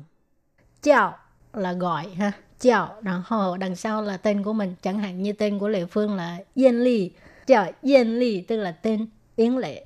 [0.83, 1.19] chào
[1.53, 5.69] là gọi ha chào然后 đằng sau là tên của mình chẳng hạn như tên của
[5.69, 7.11] Lệ Phương là Yên Ly
[7.47, 9.85] chào Yên Ly tức là tên Yến Lệ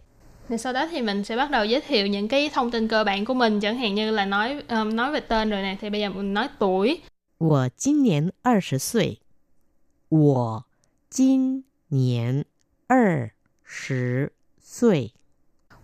[0.49, 3.05] thì sau đó thì mình sẽ bắt đầu giới thiệu những cái thông tin cơ
[3.05, 5.91] bản của mình chẳng hạn như là nói um, nói về tên rồi này thì
[5.91, 7.01] bây giờ mình nói tuổi
[7.39, 9.21] 我今年二十岁。
[10.09, 10.67] 我
[11.11, 12.45] 今年
[12.87, 13.33] 二
[13.69, 15.13] 十岁。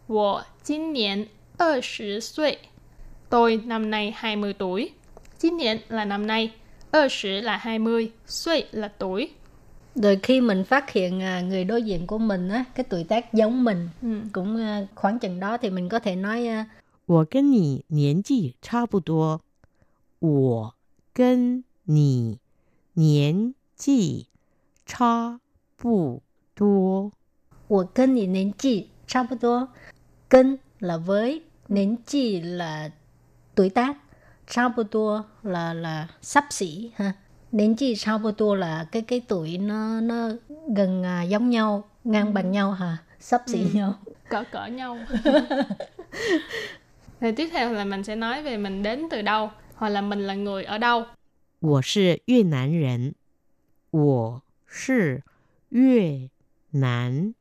[0.07, 2.59] 我今年二十岁。
[3.31, 4.92] Tôi năm nay 20 tuổi.
[5.38, 6.53] 今年 là năm nay,
[6.92, 9.31] 20 là 20, 岁 là tuổi.
[9.94, 13.35] Rồi khi mình phát hiện à, người đối diện của mình á, cái tuổi tác
[13.35, 14.09] giống mình, ừ.
[14.33, 16.66] cũng à, khoảng chừng đó thì mình có thể nói
[17.07, 19.40] 我跟你年纪差不多。
[20.20, 20.74] 我
[21.12, 22.38] 跟你
[22.94, 24.29] 年 纪
[24.87, 25.37] 差
[25.76, 26.20] 不多。
[26.20, 27.12] 我跟你年纪差不多，
[30.29, 32.90] 跟 là với, 年纪 là
[33.55, 33.96] tuổi tác,
[34.46, 37.14] 差不多 là là sắp xỉ ha.
[37.50, 40.29] 年纪差不多 là cái cái tuổi nó nó
[40.76, 42.96] gần à, giống nhau, ngang bằng nhau hả?
[43.20, 43.94] Sắp xỉ nhau.
[44.29, 44.98] cỡ cỡ nhau
[47.20, 50.26] rồi tiếp theo là mình sẽ nói về mình đến từ đâu hoặc là mình
[50.26, 51.05] là người ở đâu
[51.61, 53.14] 我是越南人，
[53.90, 55.22] 我是
[55.68, 56.31] 越
[56.70, 57.35] 南人，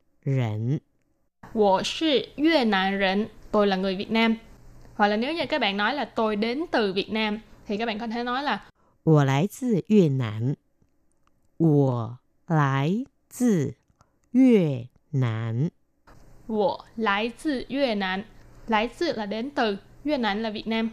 [1.52, 4.36] 我是越南人 tôi là người Việt Nam
[4.94, 7.86] hoặc là nếu như các bạn nói là tôi đến từ Việt Nam thì các
[7.86, 8.60] bạn có thể nói là
[9.04, 10.56] 我来自越南，
[11.56, 13.74] 我来自
[14.32, 15.70] 越南，
[16.46, 18.24] 我来自越南
[18.66, 20.90] 来自 là đến từ Việt Nam là Việt Nam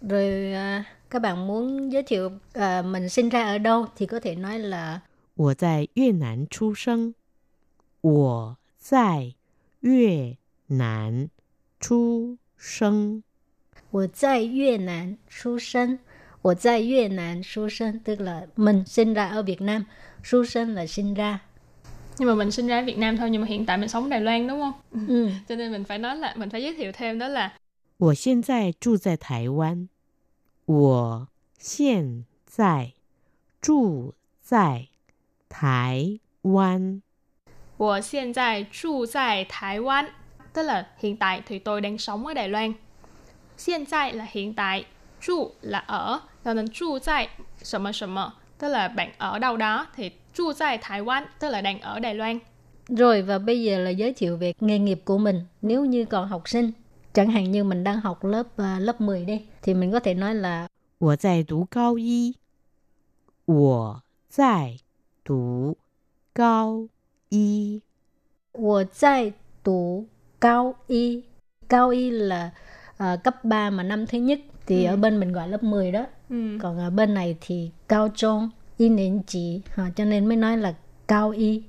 [0.00, 4.20] Rồi à, các bạn muốn giới thiệu à, mình sinh ra ở đâu thì có
[4.20, 5.00] thể nói là
[5.36, 7.14] 我在越南出生，
[8.00, 9.34] 我 在
[9.80, 10.36] 越
[10.68, 11.30] 南
[11.80, 13.22] 出生，
[13.90, 15.98] 我在越南出生，
[16.42, 19.84] 我在越南出生 tức là mình sinh ra ở Việt Nam,
[20.24, 21.40] xuất sinh là sinh ra.
[22.18, 24.04] nhưng mà mình sinh ra ở Việt Nam thôi nhưng mà hiện tại mình sống
[24.04, 25.30] ở Đài Loan đúng không Ừ.
[25.48, 27.52] cho nên mình phải nói là mình phải giới thiệu thêm đó là
[27.98, 29.88] 我现在住在台湾，
[30.66, 32.92] 我现在
[33.60, 34.88] 住在
[35.48, 37.01] 台湾。
[37.82, 40.06] 我现在住在台湾
[40.52, 42.72] tức là hiện tại thì tôi đang sống ở Đài Loan
[43.66, 44.84] hiện tại là hiện tại
[45.20, 47.28] trụ là ở cho nên trụ tại
[47.62, 51.80] 什么什么 tức là bạn ở đâu đó thì trụ tại Đài Loan tức là đang
[51.80, 52.38] ở Đài Loan
[52.88, 55.44] Rồi và bây giờ là giới thiệu về nghề nghiệp của mình.
[55.62, 56.72] Nếu như còn học sinh,
[57.14, 60.14] chẳng hạn như mình đang học lớp à, lớp 10 đi, thì mình có thể
[60.14, 60.68] nói là
[60.98, 62.34] 我在读高一，
[63.44, 64.78] 我在
[65.24, 65.76] 读
[66.32, 66.88] 高
[67.32, 67.82] 一，
[68.52, 70.06] 我在读
[70.38, 71.24] 高一.
[71.68, 72.50] Cao y là
[72.96, 76.06] à, cấp 3 mà năm thứ nhất thì ở bên mình gọi lớp 10 đó.
[76.30, 76.58] ừ.
[76.62, 80.56] Còn ở bên này thì cao trung, y niên chỉ, ha, cho nên mới nói
[80.56, 80.74] là
[81.06, 81.62] cao y.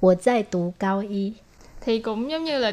[0.00, 1.34] 我在读高一.
[1.80, 2.72] thì cũng giống như là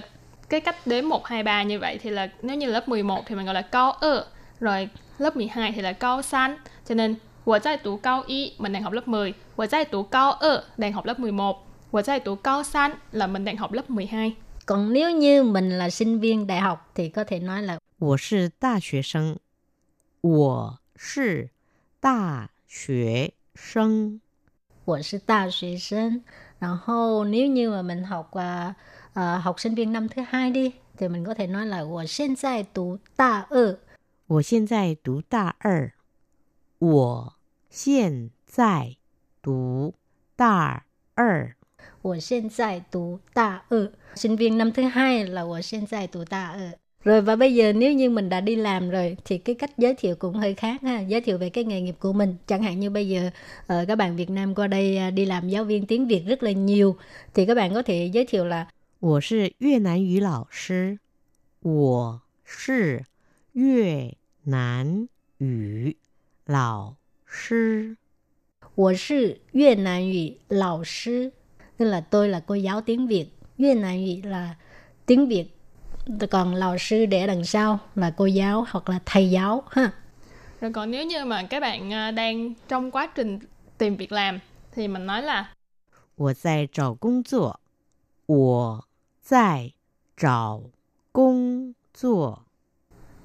[0.49, 3.35] cái cách đếm 1, 2, 3 như vậy thì là nếu như lớp 11 thì
[3.35, 4.25] mình gọi là cao ơ
[4.59, 9.33] rồi lớp 12 thì là cao san cho nên 我在读高一 mình đang học lớp 10
[9.55, 15.43] 我在读高二 đang học lớp 11 我在读高三 là mình đang học lớp 12 Còn nếu như
[15.43, 19.37] mình là sinh viên đại học thì có thể nói là 我是大学生，
[20.21, 21.49] 我是
[21.99, 24.19] 大学生，
[24.85, 26.21] 我是大学生.
[26.59, 28.73] 然后nếu như mà mình học à,
[29.13, 33.77] à, học sinh viên năm thứ hai đi thì mình có thể nói là 我现在读大二.
[34.27, 35.93] 我现在读大二，
[36.79, 37.33] 我
[37.69, 38.97] 现在
[39.41, 39.93] 读
[40.35, 40.83] 大
[41.15, 41.55] 二。
[42.01, 43.91] 我现在读大二.
[44.15, 46.71] Sinh viên năm thứ hai là 我现在读大二.
[47.03, 49.93] Rồi và bây giờ nếu như mình đã đi làm rồi thì cái cách giới
[49.93, 52.35] thiệu cũng hơi khác ha, giới thiệu về cái nghề nghiệp của mình.
[52.47, 53.29] Chẳng hạn như bây giờ
[53.67, 56.43] ờ, các bạn Việt Nam qua đây à, đi làm giáo viên tiếng Việt rất
[56.43, 56.97] là nhiều
[57.33, 58.67] thì các bạn có thể giới thiệu là
[58.99, 60.99] 我是越南语老师，
[61.61, 63.03] 我是
[63.53, 65.97] 越南语
[66.45, 67.97] 老师。
[68.75, 71.31] 我是越南语老师,
[71.81, 73.25] tức là tôi là cô giáo tiếng Việt.
[73.57, 74.55] 越南语là
[75.05, 75.53] tiếng Việt.
[76.31, 79.91] Còn lão sư để đằng sau là cô giáo hoặc là thầy giáo ha.
[80.61, 83.39] rồi còn nếu như mà các bạn à, đang trong quá trình
[83.77, 84.39] tìm việc làm
[84.71, 85.53] thì mình nói là
[86.15, 87.59] 我在找工作，
[88.25, 88.85] 我
[89.21, 89.73] 在
[90.15, 90.61] 找
[91.11, 92.43] 工作。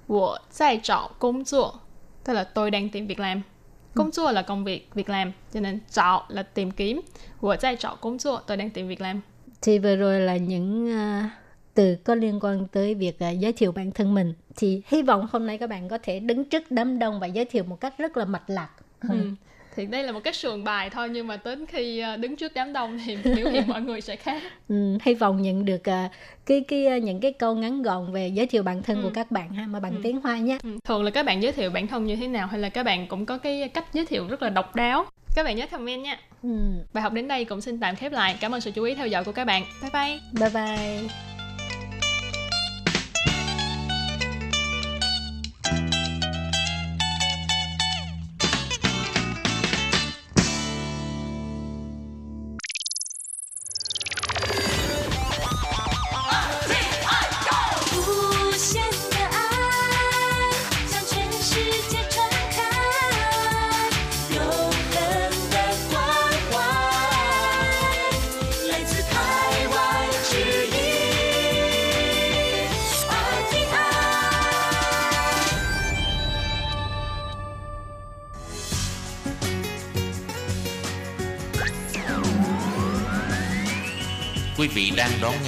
[0.07, 1.81] 我在找工作
[2.24, 3.42] tức là tôi đang tìm việc làm
[3.97, 5.31] Công chua là công việc, việc làm.
[5.53, 7.01] Cho nên chọn là tìm kiếm.
[7.41, 9.21] Của giai chọn công chua, tôi đang tìm việc làm.
[9.62, 11.29] Thì vừa rồi là những à,
[11.73, 14.33] từ có liên quan tới việc à, giới thiệu bản thân mình.
[14.55, 17.45] Thì hy vọng hôm nay các bạn có thể đứng trước đám đông và giới
[17.45, 18.69] thiệu một cách rất là mạch lạc.
[19.01, 19.29] Ừ
[19.77, 22.51] thì đây là một cái sườn bài thôi nhưng mà đến khi à, đứng trước
[22.55, 26.09] đám đông thì biểu hiện mọi người sẽ khác Ừ, hy vọng nhận được à,
[26.45, 29.03] cái cái à, những cái câu ngắn gọn về giới thiệu bản thân Ừ.
[29.03, 29.99] của các bạn ha mà bằng Ừ.
[30.03, 30.57] tiếng Hoa nhé.
[30.63, 32.83] Ừ, thường là các bạn giới thiệu bản thân như thế nào hay là các
[32.83, 36.03] bạn cũng có cái cách giới thiệu rất là độc đáo các bạn nhớ comment
[36.03, 36.49] nha Ừ.
[36.93, 39.07] bài học đến đây cũng xin tạm khép lại cảm ơn sự chú ý theo
[39.07, 41.07] dõi của các bạn bye bye Bye bye.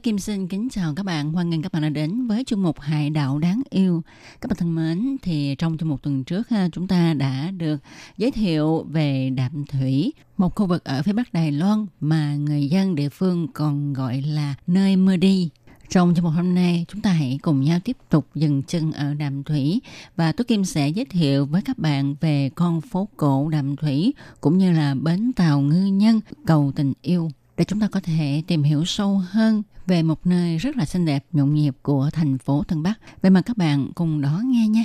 [0.00, 1.32] Hello, tôi Kim xin kính chào các bạn.
[1.32, 4.02] Hoan nghênh các bạn đã đến với chương mục Hải đảo đáng yêu.
[4.40, 7.76] Các bạn thân mến, thì trong chương mục tuần trước ha, chúng ta đã được
[8.16, 12.68] giới thiệu về Đạm Thủy, một khu vực ở phía bắc Đài Loan mà người
[12.68, 15.50] dân địa phương còn gọi là nơi mưa đi.
[15.88, 19.14] Trong chương mục hôm nay, chúng ta hãy cùng nhau tiếp tục dừng chân ở
[19.14, 19.80] Đàm Thủy
[20.16, 24.14] và Tú Kim sẽ giới thiệu với các bạn về con phố cổ Đàm Thủy
[24.40, 28.42] cũng như là bến tàu ngư nhân cầu tình yêu để chúng ta có thể
[28.46, 32.38] tìm hiểu sâu hơn về một nơi rất là xinh đẹp, nhộn nhịp của thành
[32.38, 32.94] phố Tân Bắc.
[33.22, 34.84] Vậy mà các bạn cùng đó nghe nha.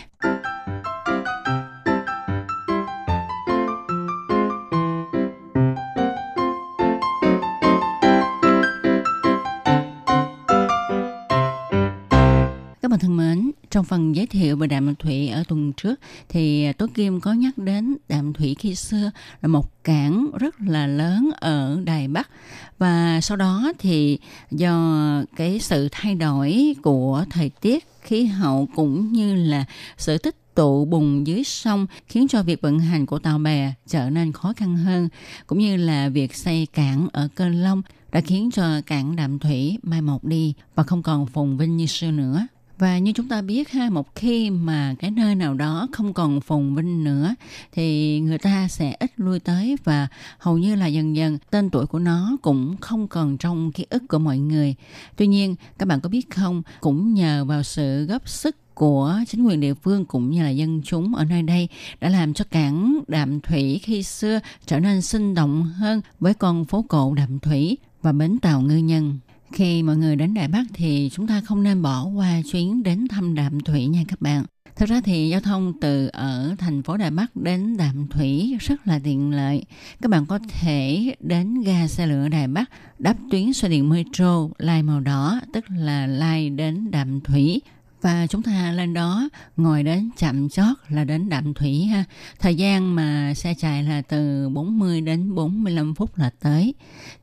[12.85, 16.65] Các bạn thân mến, trong phần giới thiệu về Đạm Thủy ở tuần trước thì
[16.65, 20.87] à, Tố Kim có nhắc đến Đạm Thủy khi xưa là một cảng rất là
[20.87, 22.29] lớn ở Đài Bắc
[22.77, 24.19] và sau đó thì
[24.51, 29.65] do cái sự thay đổi của thời tiết khí hậu cũng như là
[29.97, 34.09] sự tích tụ bùn dưới sông khiến cho việc vận hành của tàu bè trở
[34.09, 35.09] nên khó khăn hơn
[35.47, 39.77] cũng như là việc xây cảng ở Cơ Long đã khiến cho cảng Đạm Thủy
[39.83, 42.47] mai một đi và không còn phồn vinh như xưa nữa.
[42.77, 46.41] Và như chúng ta biết ha, một khi mà cái nơi nào đó không còn
[46.41, 47.35] phồn vinh nữa
[47.71, 50.07] thì người ta sẽ ít lui tới và
[50.37, 54.03] hầu như là dần dần tên tuổi của nó cũng không còn trong ký ức
[54.09, 54.75] của mọi người.
[55.15, 59.45] Tuy nhiên, các bạn có biết không, cũng nhờ vào sự góp sức của chính
[59.45, 61.67] quyền địa phương cũng như là dân chúng ở nơi đây
[62.01, 66.65] đã làm cho cảng Đạm Thủy khi xưa trở nên sinh động hơn với con
[66.65, 69.19] phố cổ Đạm Thủy và bến tàu ngư nhân.
[69.55, 73.07] Khi mọi người đến Đài Bắc thì chúng ta không nên bỏ qua chuyến đến
[73.07, 74.45] thăm Đạm Thủy nha các bạn.
[74.75, 78.87] Thực ra thì giao thông từ ở thành phố Đài Bắc đến Đạm Thủy rất
[78.87, 79.65] là tiện lợi.
[80.01, 84.49] Các bạn có thể đến ga xe lửa Đài Bắc đáp tuyến xe điện metro
[84.57, 87.61] lai màu đỏ, tức là lai đến Đạm Thủy
[88.05, 92.03] và chúng ta lên đó ngồi đến chậm chót là đến Đạm Thủy ha.
[92.39, 96.73] Thời gian mà xe chạy là từ 40 đến 45 phút là tới.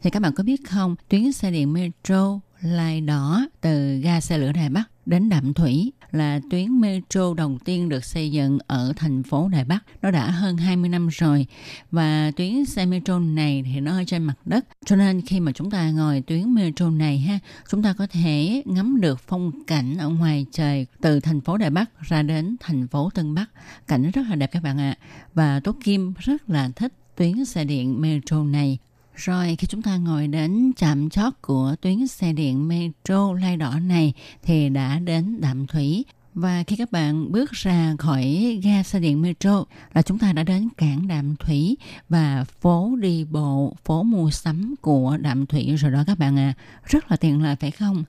[0.03, 4.39] Thì các bạn có biết không, tuyến xe điện metro lai đỏ từ ga xe
[4.39, 8.93] lửa Đài Bắc đến Đạm Thủy là tuyến metro đầu tiên được xây dựng ở
[8.97, 9.79] thành phố Đài Bắc.
[10.03, 11.47] Nó đã hơn 20 năm rồi
[11.91, 14.65] và tuyến xe metro này thì nó ở trên mặt đất.
[14.85, 17.39] Cho nên khi mà chúng ta ngồi tuyến metro này ha,
[17.71, 21.71] chúng ta có thể ngắm được phong cảnh ở ngoài trời từ thành phố Đài
[21.71, 23.47] Bắc ra đến thành phố Tân Bắc.
[23.87, 24.97] Cảnh rất là đẹp các bạn ạ.
[25.35, 28.79] Và Tố Kim rất là thích tuyến xe điện metro này
[29.25, 33.79] rồi khi chúng ta ngồi đến trạm chót của tuyến xe điện metro lai đỏ
[33.83, 36.05] này thì đã đến Đạm Thủy.
[36.35, 38.25] Và khi các bạn bước ra khỏi
[38.63, 41.77] ga xe điện metro là chúng ta đã đến cảng Đạm Thủy
[42.09, 46.55] và phố đi bộ, phố mua sắm của Đạm Thủy rồi đó các bạn ạ.
[46.57, 46.63] À.
[46.85, 48.05] Rất là tiện lợi phải không?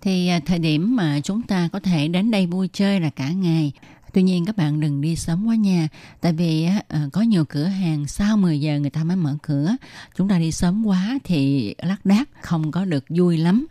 [0.00, 3.28] Thì à, thời điểm mà chúng ta có thể đến đây vui chơi là cả
[3.28, 3.72] ngày
[4.14, 5.88] Tuy nhiên các bạn đừng đi sớm quá nha.
[6.20, 9.76] Tại vì ờ, có nhiều cửa hàng sau 10 giờ người ta mới mở cửa.
[10.16, 13.66] Chúng ta đi sớm quá thì lác đác, không có được vui lắm.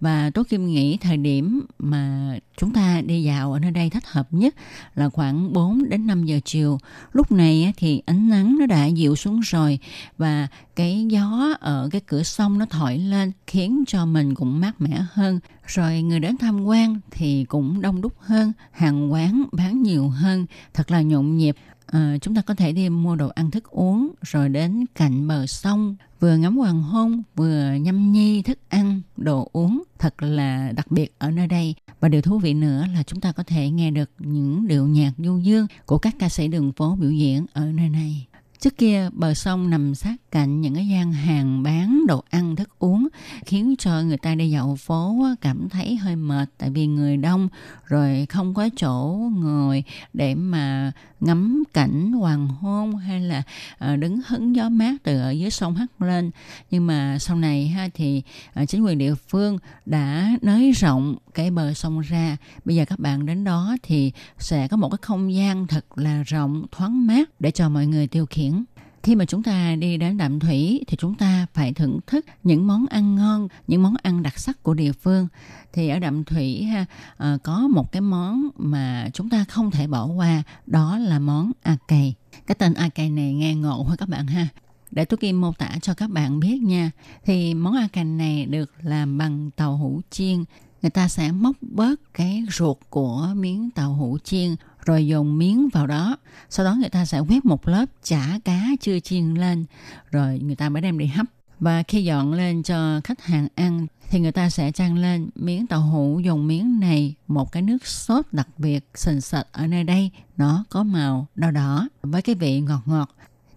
[0.00, 4.06] Và Tố Kim nghĩ thời điểm mà chúng ta đi dạo ở nơi đây thích
[4.06, 4.54] hợp nhất
[4.94, 6.78] là khoảng 4 đến 5 giờ chiều.
[7.12, 9.78] Lúc này thì ánh nắng nó đã dịu xuống rồi
[10.18, 10.48] Và
[10.78, 15.04] cái gió ở cái cửa sông nó thổi lên khiến cho mình cũng mát mẻ
[15.12, 15.40] hơn.
[15.66, 20.46] Rồi người đến tham quan thì cũng đông đúc hơn hàng quán bán nhiều hơn.
[20.74, 21.56] Thật là nhộn nhịp.
[21.86, 25.46] À, chúng ta có thể đi mua đồ ăn thức uống rồi đến cạnh bờ
[25.46, 29.82] sông vừa ngắm hoàng hôn vừa nhâm nhi thức ăn đồ uống.
[29.98, 31.74] Thật là đặc biệt ở nơi đây.
[32.00, 35.12] Và điều thú vị nữa là chúng ta có thể nghe được những điệu nhạc
[35.18, 38.26] du dương của các ca sĩ đường phố biểu diễn ở nơi này.
[38.60, 42.70] Trước kia, bờ sông nằm sát cạnh những cái gian hàng bán đồ ăn thức
[42.78, 43.08] uống,
[43.46, 47.48] khiến cho người ta đi dạo phố cảm thấy hơi mệt tại vì người đông,
[47.84, 53.42] rồi không có chỗ ngồi để mà ngắm cảnh hoàng hôn hay là
[53.78, 56.30] ờ, đứng hứng gió mát từ ở dưới sông hắt lên.
[56.70, 58.22] Nhưng mà sau này ha, thì
[58.54, 62.36] ờ, chính quyền địa phương đã nới rộng cái bờ sông ra.
[62.64, 66.22] Bây giờ các bạn đến đó thì sẽ có một cái không gian thật là
[66.22, 68.64] rộng, thoáng mát để cho mọi người tiêu khiển
[69.08, 72.66] khi mà chúng ta đi đến đạm thủy thì chúng ta phải thưởng thức những
[72.66, 75.28] món ăn ngon, những món ăn đặc sắc của địa phương.
[75.72, 76.84] Thì ở đạm thủy ha,
[77.16, 81.52] à, có một cái món mà chúng ta không thể bỏ qua, đó là món
[81.62, 82.14] a cày.
[82.46, 84.48] Cái tên a cày này nghe ngộ thôi các bạn ha.
[84.90, 86.90] Để tôi Kim mô tả cho các bạn biết nha.
[87.24, 90.44] Thì món a cành này được làm bằng tàu hũ chiên.
[90.82, 95.68] Người ta sẽ móc bớt cái ruột của miếng tàu hũ chiên rồi dồn miếng
[95.68, 96.16] vào đó.
[96.50, 99.64] Sau đó người ta sẽ quét một lớp chả cá chưa chiên lên,
[100.10, 101.26] rồi người ta mới đem đi hấp.
[101.60, 105.66] Và khi dọn lên cho khách hàng ăn thì người ta sẽ trang lên miếng
[105.66, 109.84] tàu hũ dùng miếng này một cái nước sốt đặc biệt sền sệt ở nơi
[109.84, 113.10] đây nó có màu đỏ đỏ với cái vị ngọt ngọt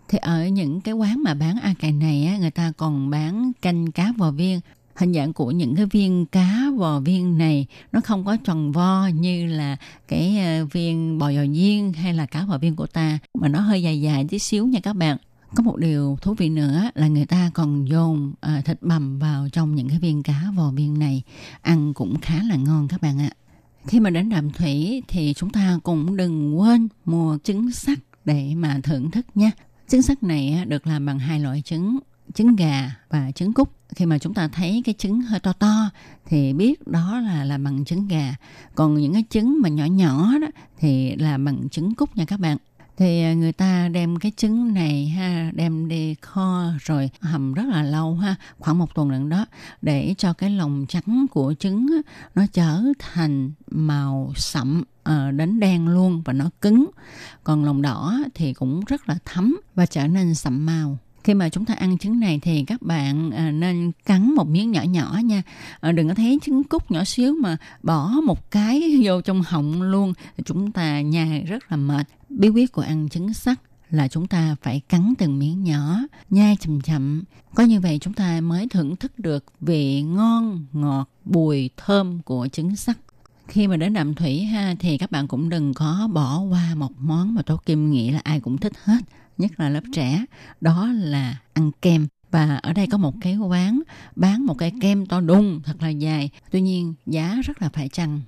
[0.08, 3.52] thì ở những cái quán mà bán a cài này á, người ta còn bán
[3.62, 4.60] canh cá vò viên
[5.02, 9.08] hình dạng của những cái viên cá vò viên này nó không có tròn vo
[9.08, 9.78] như là
[10.08, 13.60] cái ờ, viên bò dò viên hay là cá vò viên của ta mà nó
[13.60, 15.18] hơi dài dài tí xíu nha các bạn.
[15.56, 19.50] Có một điều thú vị nữa là người ta còn dồn à, thịt bằm vào
[19.50, 21.24] trong những cái viên cá vò viên này.
[21.62, 23.32] Ăn cũng khá là ngon các bạn ạ.
[23.88, 28.56] Khi mà đến đàm thủy thì chúng ta cũng đừng quên mua trứng sắt để
[28.56, 29.52] mà thưởng thức nha.
[29.88, 31.98] Trứng sắt này được làm bằng hai loại trứng
[32.34, 33.70] trứng gà và trứng cút.
[33.96, 35.90] Khi mà chúng ta thấy cái trứng hơi to to
[36.26, 38.36] thì biết đó là làm bằng trứng gà.
[38.76, 40.48] Còn những cái trứng mà nhỏ nhỏ đó
[40.80, 42.58] thì là bằng trứng cút nha các bạn.
[42.98, 47.64] Thì à, người ta đem cái trứng này ha đem đi kho rồi hầm rất
[47.68, 49.46] là lâu ha khoảng một tuần lần đó
[49.82, 52.02] để cho cái lòng trắng của trứng
[52.36, 56.92] nó trở thành màu sậm à, đến đen luôn và nó cứng.
[57.44, 61.50] Còn lòng đỏ thì cũng rất là thấm và trở nên sậm màu khi mà
[61.50, 65.20] chúng ta ăn trứng này thì các bạn à, nên cắn một miếng nhỏ nhỏ
[65.24, 65.42] nha.
[65.80, 69.82] À, đừng có thấy trứng cút nhỏ xíu mà bỏ một cái vô trong họng
[69.82, 70.14] luôn.
[70.46, 72.08] Chúng ta nhai rất là mệt.
[72.30, 73.60] Bí quyết của ăn trứng sắt
[73.90, 75.98] là chúng ta phải cắn từng miếng nhỏ,
[76.30, 77.24] nhai chậm chậm.
[77.56, 82.48] Có như vậy chúng ta mới thưởng thức được vị ngon, ngọt, bùi, thơm của
[82.52, 82.98] trứng sắt.
[83.48, 86.92] Khi mà đến đạm thủy ha, thì các bạn cũng đừng có bỏ qua một
[87.00, 88.98] món mà tố kim nghĩ là ai cũng thích hết
[89.42, 90.26] nhất là lớp trẻ,
[90.62, 92.08] đó là ăn kem.
[92.32, 93.82] Và ở đây có một cái quán
[94.16, 96.30] bán một cái kem to đùng, thật là dài.
[96.52, 98.22] Tuy nhiên, giá rất là phải chăng.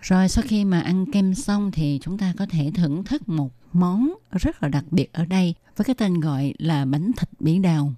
[0.00, 3.50] Rồi sau khi mà ăn kem xong thì chúng ta có thể thưởng thức một
[3.72, 7.58] món rất là đặc biệt ở đây với cái tên gọi là bánh thịt bỉ
[7.58, 7.92] đào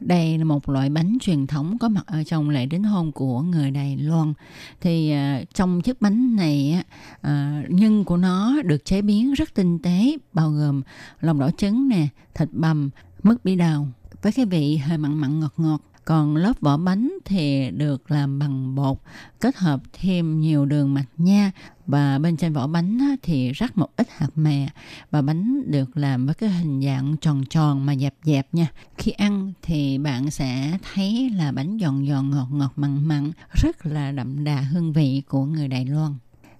[0.00, 3.42] đây là một loại bánh truyền thống có mặt ở trong lễ đính hôn của
[3.42, 4.32] người Đài Loan.
[4.80, 6.82] Thì uh, trong chiếc bánh này
[7.20, 10.82] uh, nhân của nó được chế biến rất tinh tế, bao gồm
[11.20, 12.90] lòng đỏ trứng nè, thịt bằm,
[13.22, 13.88] mứt bí đào
[14.22, 18.38] với cái vị hơi mặn mặn ngọt ngọt còn lớp vỏ bánh thì được làm
[18.38, 18.98] bằng bột,
[19.40, 21.50] kết hợp thêm nhiều đường mạch nha.
[21.86, 24.68] Và bên trên vỏ bánh thì rắc một ít hạt mè.
[25.10, 28.66] Và bánh được làm với cái hình dạng tròn tròn mà dẹp dẹp nha.
[28.96, 33.32] Khi ăn thì bạn sẽ thấy là bánh giòn giòn, ngọt ngọt, mặn mặn,
[33.62, 36.14] rất là đậm đà hương vị của người Đài Loan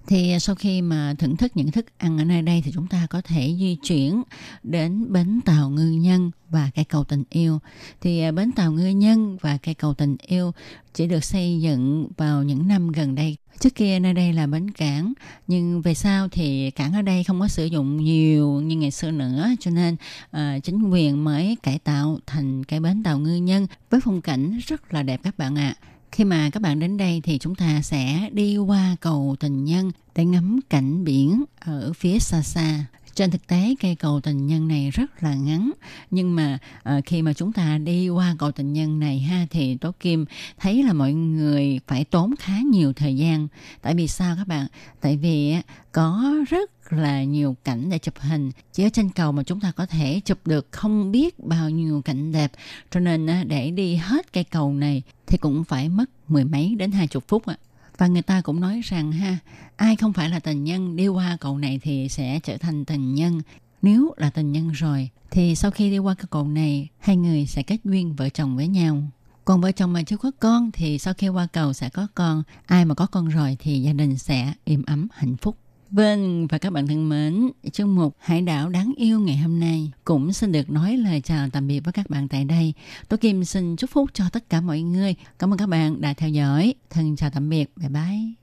[0.08, 2.86] thì à, sau khi mà thưởng thức những thức ăn ở nơi đây thì chúng
[2.86, 4.22] ta có thể di chuyển
[4.62, 7.58] đến bến tàu ngư nhân và cây cầu tình yêu.
[8.00, 10.52] Thì à, bến tàu ngư nhân và cây cầu tình yêu
[10.94, 13.36] chỉ được xây dựng vào những năm gần đây.
[13.60, 15.12] Trước kia nơi đây là bến cảng
[15.46, 19.10] nhưng về sau thì cảng ở đây không có sử dụng nhiều như ngày xưa
[19.10, 19.96] nữa cho nên
[20.36, 24.58] uh, chính quyền mới cải tạo thành cái bến tàu ngư nhân với phong cảnh
[24.66, 25.74] rất là đẹp các bạn ạ.
[25.82, 29.64] à khi mà các bạn đến đây thì chúng ta sẽ đi qua cầu tình
[29.64, 32.84] nhân để ngắm cảnh biển ở phía xa xa
[33.18, 35.70] trên thực tế cây cầu tình nhân này rất là ngắn.
[36.10, 36.58] Nhưng mà
[36.88, 40.24] uh, khi mà chúng ta đi qua cầu tình nhân này ha thì tố kim
[40.58, 43.48] thấy là mọi người phải tốn khá nhiều thời gian.
[43.82, 44.66] Tại vì sao các bạn?
[45.00, 45.56] Tại vì
[45.92, 48.50] có rất là nhiều cảnh để chụp hình.
[48.72, 52.02] Chỉ ở trên cầu mà chúng ta có thể chụp được không biết bao nhiêu
[52.02, 52.52] cảnh đẹp.
[52.90, 56.92] Cho nên để đi hết cây cầu này thì cũng phải mất mười mấy đến
[56.92, 57.56] hai chục phút ạ
[57.98, 59.38] và người ta cũng nói rằng ha,
[59.76, 63.14] ai không phải là tình nhân, đi qua cầu này thì sẽ trở thành tình
[63.14, 63.40] nhân.
[63.82, 67.46] Nếu là tình nhân rồi, thì sau khi đi qua cái cầu này, hai người
[67.46, 69.02] sẽ kết duyên vợ chồng với nhau.
[69.44, 72.42] Còn vợ chồng mà chưa có con thì sau khi qua cầu sẽ có con.
[72.66, 75.56] Ai mà có con rồi thì gia đình sẽ im ấm, hạnh phúc.
[75.91, 79.91] Vâng, và các bạn thân mến, chương mục Hải đảo đáng yêu ngày hôm nay
[80.03, 82.73] cũng xin được nói lời chào tạm biệt với các bạn tại đây.
[83.09, 85.15] Tố Kim xin chúc phúc cho tất cả mọi người.
[85.39, 86.73] Cảm ơn các bạn đã theo dõi.
[86.89, 87.71] Thân chào tạm biệt.
[87.75, 88.33] Bye bye.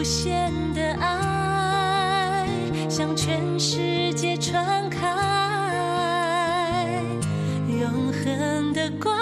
[0.00, 2.48] 无限的爱
[2.88, 5.06] 向全世界传开，
[7.68, 9.21] 永恒的关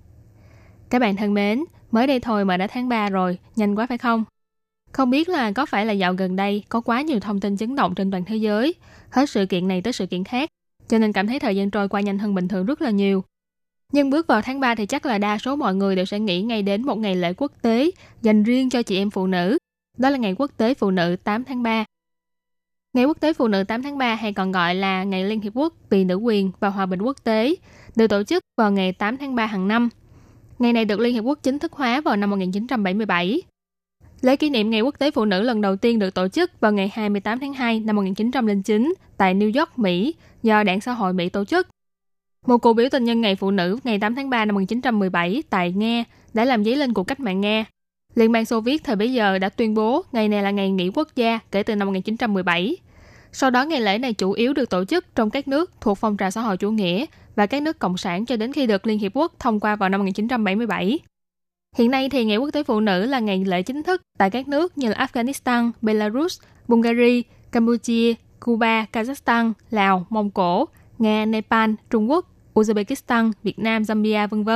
[0.91, 3.97] Các bạn thân mến, mới đây thôi mà đã tháng 3 rồi, nhanh quá phải
[3.97, 4.23] không?
[4.91, 7.75] Không biết là có phải là dạo gần đây có quá nhiều thông tin chấn
[7.75, 8.75] động trên toàn thế giới,
[9.09, 10.49] hết sự kiện này tới sự kiện khác,
[10.87, 13.23] cho nên cảm thấy thời gian trôi qua nhanh hơn bình thường rất là nhiều.
[13.91, 16.41] Nhưng bước vào tháng 3 thì chắc là đa số mọi người đều sẽ nghĩ
[16.41, 19.57] ngay đến một ngày lễ quốc tế dành riêng cho chị em phụ nữ.
[19.97, 21.85] Đó là ngày quốc tế phụ nữ 8 tháng 3.
[22.93, 25.53] Ngày quốc tế phụ nữ 8 tháng 3 hay còn gọi là Ngày Liên Hiệp
[25.55, 27.55] Quốc vì nữ quyền và hòa bình quốc tế
[27.95, 29.89] được tổ chức vào ngày 8 tháng 3 hàng năm.
[30.61, 33.41] Ngày này được Liên Hiệp Quốc chính thức hóa vào năm 1977.
[34.21, 36.71] Lễ kỷ niệm Ngày Quốc tế Phụ nữ lần đầu tiên được tổ chức vào
[36.71, 41.29] ngày 28 tháng 2 năm 1909 tại New York, Mỹ do Đảng Xã hội Mỹ
[41.29, 41.67] tổ chức.
[42.47, 45.71] Một cuộc biểu tình nhân ngày phụ nữ ngày 8 tháng 3 năm 1917 tại
[45.71, 46.03] Nga
[46.33, 47.65] đã làm dấy lên cuộc cách mạng Nga.
[48.15, 50.91] Liên bang Xô Viết thời bấy giờ đã tuyên bố ngày này là ngày nghỉ
[50.95, 52.77] quốc gia kể từ năm 1917.
[53.31, 56.17] Sau đó ngày lễ này chủ yếu được tổ chức trong các nước thuộc phong
[56.17, 57.05] trào xã hội chủ nghĩa
[57.35, 59.89] và các nước cộng sản cho đến khi được Liên Hiệp Quốc thông qua vào
[59.89, 60.99] năm 1977.
[61.77, 64.47] Hiện nay thì Ngày Quốc tế Phụ nữ là ngày lễ chính thức tại các
[64.47, 67.21] nước như là Afghanistan, Belarus, Bulgaria,
[67.51, 70.67] Campuchia, Cuba, Kazakhstan, Lào, Mông Cổ,
[70.99, 74.49] Nga, Nepal, Trung Quốc, Uzbekistan, Việt Nam, Zambia, v.v.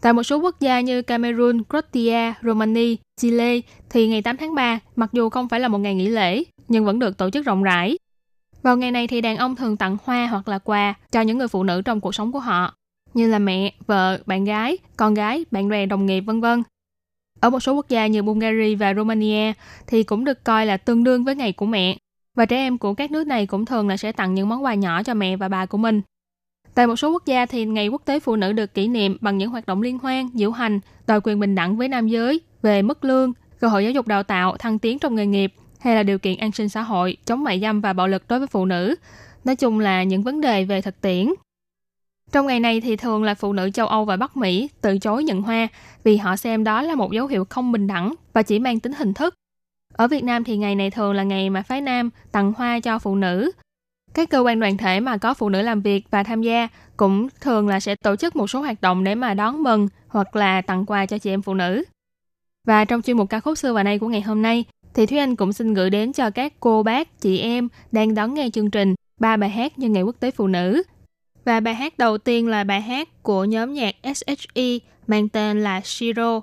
[0.00, 4.78] Tại một số quốc gia như Cameroon, Croatia, Romania, Chile thì ngày 8 tháng 3
[4.96, 7.62] mặc dù không phải là một ngày nghỉ lễ nhưng vẫn được tổ chức rộng
[7.62, 7.98] rãi.
[8.66, 11.48] Vào ngày này thì đàn ông thường tặng hoa hoặc là quà cho những người
[11.48, 12.74] phụ nữ trong cuộc sống của họ,
[13.14, 16.62] như là mẹ, vợ, bạn gái, con gái, bạn bè, đồng nghiệp vân vân.
[17.40, 19.52] Ở một số quốc gia như Bulgaria và Romania
[19.86, 21.96] thì cũng được coi là tương đương với ngày của mẹ.
[22.34, 24.74] Và trẻ em của các nước này cũng thường là sẽ tặng những món quà
[24.74, 26.00] nhỏ cho mẹ và bà của mình.
[26.74, 29.38] Tại một số quốc gia thì Ngày Quốc tế Phụ nữ được kỷ niệm bằng
[29.38, 32.82] những hoạt động liên hoan, diễu hành, đòi quyền bình đẳng với nam giới, về
[32.82, 35.52] mức lương, cơ hội giáo dục đào tạo, thăng tiến trong nghề nghiệp,
[35.86, 38.38] hay là điều kiện an sinh xã hội, chống mại dâm và bạo lực đối
[38.38, 38.94] với phụ nữ.
[39.44, 41.28] Nói chung là những vấn đề về thực tiễn.
[42.32, 45.24] Trong ngày này thì thường là phụ nữ châu Âu và Bắc Mỹ từ chối
[45.24, 45.68] nhận hoa
[46.04, 48.92] vì họ xem đó là một dấu hiệu không bình đẳng và chỉ mang tính
[48.92, 49.34] hình thức.
[49.94, 52.98] Ở Việt Nam thì ngày này thường là ngày mà phái nam tặng hoa cho
[52.98, 53.50] phụ nữ.
[54.14, 57.28] Các cơ quan đoàn thể mà có phụ nữ làm việc và tham gia cũng
[57.40, 60.60] thường là sẽ tổ chức một số hoạt động để mà đón mừng hoặc là
[60.60, 61.84] tặng quà cho chị em phụ nữ.
[62.66, 64.64] Và trong chuyên mục ca khúc xưa và nay của ngày hôm nay
[64.96, 68.34] thì Thúy Anh cũng xin gửi đến cho các cô bác, chị em đang đón
[68.34, 70.82] nghe chương trình ba bài hát nhân ngày quốc tế phụ nữ.
[71.44, 75.80] Và bài hát đầu tiên là bài hát của nhóm nhạc SHE mang tên là
[75.84, 76.40] Shiro.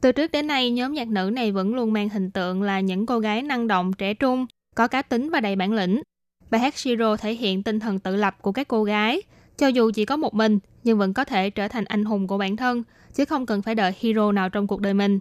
[0.00, 3.06] Từ trước đến nay, nhóm nhạc nữ này vẫn luôn mang hình tượng là những
[3.06, 6.02] cô gái năng động, trẻ trung, có cá tính và đầy bản lĩnh.
[6.50, 9.22] Bài hát Shiro thể hiện tinh thần tự lập của các cô gái,
[9.58, 12.38] cho dù chỉ có một mình nhưng vẫn có thể trở thành anh hùng của
[12.38, 12.82] bản thân,
[13.14, 15.18] chứ không cần phải đợi hero nào trong cuộc đời mình.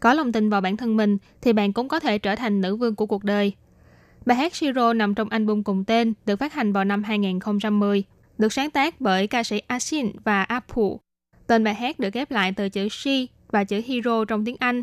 [0.00, 2.76] Có lòng tin vào bản thân mình thì bạn cũng có thể trở thành nữ
[2.76, 3.52] vương của cuộc đời.
[4.26, 8.04] Bài hát Shiro nằm trong album cùng tên được phát hành vào năm 2010,
[8.38, 11.00] được sáng tác bởi ca sĩ Asin và Apu
[11.46, 14.82] Tên bài hát được ghép lại từ chữ she và chữ hero trong tiếng Anh.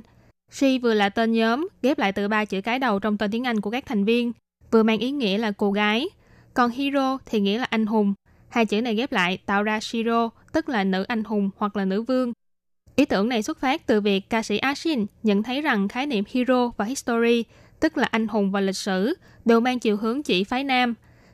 [0.52, 3.44] She vừa là tên nhóm, ghép lại từ ba chữ cái đầu trong tên tiếng
[3.44, 4.32] Anh của các thành viên,
[4.72, 6.10] vừa mang ý nghĩa là cô gái.
[6.54, 8.14] Còn hero thì nghĩa là anh hùng.
[8.50, 11.86] Hai chữ này ghép lại tạo ra Shiro, tức là nữ anh hùng hoặc là
[11.86, 12.34] nữ vương.
[12.96, 16.24] Ý tưởng này xuất phát từ việc ca sĩ Ashin nhận thấy rằng khái niệm
[16.34, 17.44] hero và history,
[17.80, 19.14] tức là anh hùng và lịch sử,
[19.46, 20.94] đều mang chiều hướng chỉ phái nam.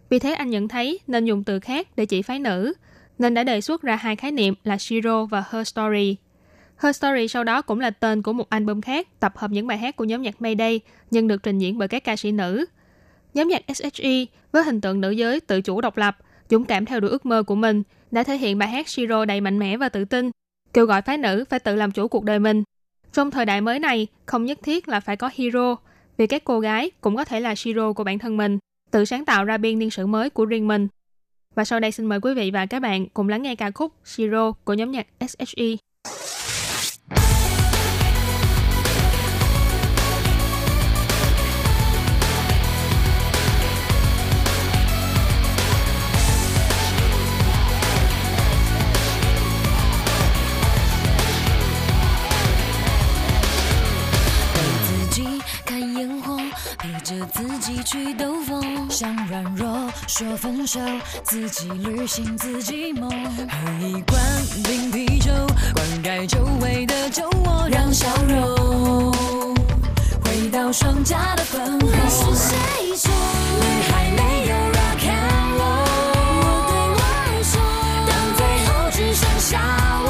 [0.09, 2.73] Vì thế anh nhận thấy nên dùng từ khác để chỉ phái nữ,
[3.19, 6.15] nên đã đề xuất ra hai khái niệm là Shiro và Her Story.
[6.77, 9.77] Her Story sau đó cũng là tên của một album khác tập hợp những bài
[9.77, 10.79] hát của nhóm nhạc Mayday
[11.11, 12.65] nhưng được trình diễn bởi các ca sĩ nữ.
[13.33, 16.17] Nhóm nhạc SHE với hình tượng nữ giới tự chủ độc lập,
[16.49, 19.41] dũng cảm theo đuổi ước mơ của mình đã thể hiện bài hát Shiro đầy
[19.41, 20.31] mạnh mẽ và tự tin,
[20.73, 22.63] kêu gọi phái nữ phải tự làm chủ cuộc đời mình.
[23.13, 25.75] Trong thời đại mới này, không nhất thiết là phải có hero,
[26.17, 28.57] vì các cô gái cũng có thể là Shiro của bản thân mình,
[28.91, 30.87] tự sáng tạo ra biên niên sử mới của riêng mình.
[31.55, 33.93] Và sau đây xin mời quý vị và các bạn cùng lắng nghe ca khúc
[34.05, 35.65] Shiro của nhóm nhạc SHE.
[59.41, 60.79] 软弱，说说分手，
[61.23, 64.21] 自己旅行自己梦，喝一罐
[64.63, 65.31] 冰啤酒，
[65.73, 69.11] 灌溉久违的酒窝，让笑容
[70.23, 71.89] 回到双颊的粉红。
[72.07, 72.55] 是谁
[72.95, 73.11] 说
[73.59, 75.89] 女孩没有 rock and roll？
[76.43, 76.95] 我对我
[77.43, 77.53] 说，
[78.07, 79.59] 当最后只剩下
[80.05, 80.09] 我，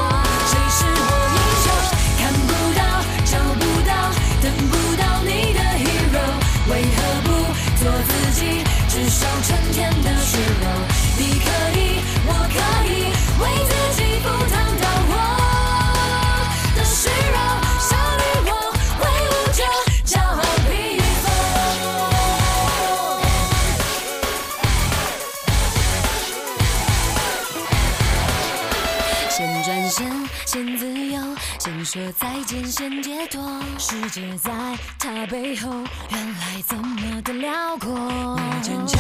[31.94, 33.62] 说再见，先解脱。
[33.78, 34.50] 世界在
[34.98, 35.70] 他背后，
[36.10, 37.92] 原来这么的辽阔。
[38.38, 38.98] 你坚强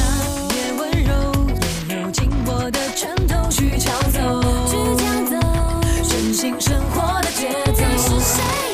[0.50, 1.48] 也温柔，
[1.88, 5.40] 也揉进我的拳头去抢走，去抢走，
[6.04, 7.82] 顺心生活的节奏。
[7.98, 8.71] 是谁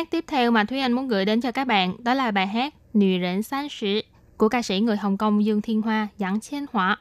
[0.00, 2.46] hát tiếp theo mà Thúy Anh muốn gửi đến cho các bạn đó là bài
[2.46, 4.00] hát Nữ Rẫn Sáng Sử
[4.36, 6.98] của ca sĩ người Hồng Kông Dương Thiên Hoa dẫn Chén Hỏa.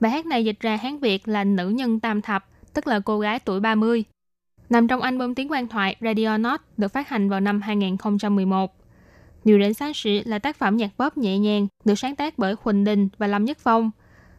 [0.00, 3.20] Bài hát này dịch ra Hán Việt là Nữ Nhân Tam Thập, tức là cô
[3.20, 4.04] gái tuổi 30.
[4.70, 8.76] Nằm trong album tiếng quan thoại Radio Not được phát hành vào năm 2011.
[9.44, 12.54] Điều đến sáng sĩ là tác phẩm nhạc pop nhẹ nhàng được sáng tác bởi
[12.62, 13.90] Huỳnh Đình và Lâm Nhất Phong.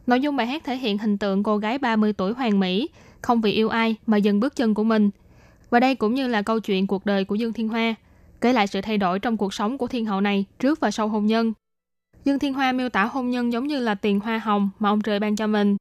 [0.06, 2.88] Nội dung bài hát thể hiện hình tượng cô gái 30 tuổi hoàng mỹ,
[3.22, 5.10] không vì yêu ai mà dừng bước chân của mình–
[5.70, 7.94] và đây cũng như là câu chuyện cuộc đời của Dương Thiên Hoa,
[8.40, 11.08] kể lại sự thay đổi trong cuộc sống của thiên hậu này trước và sau
[11.08, 11.52] hôn nhân.
[12.24, 15.00] Dương Thiên Hoa miêu tả hôn nhân giống như là tiền hoa hồng mà ông
[15.00, 15.76] trời ban cho mình.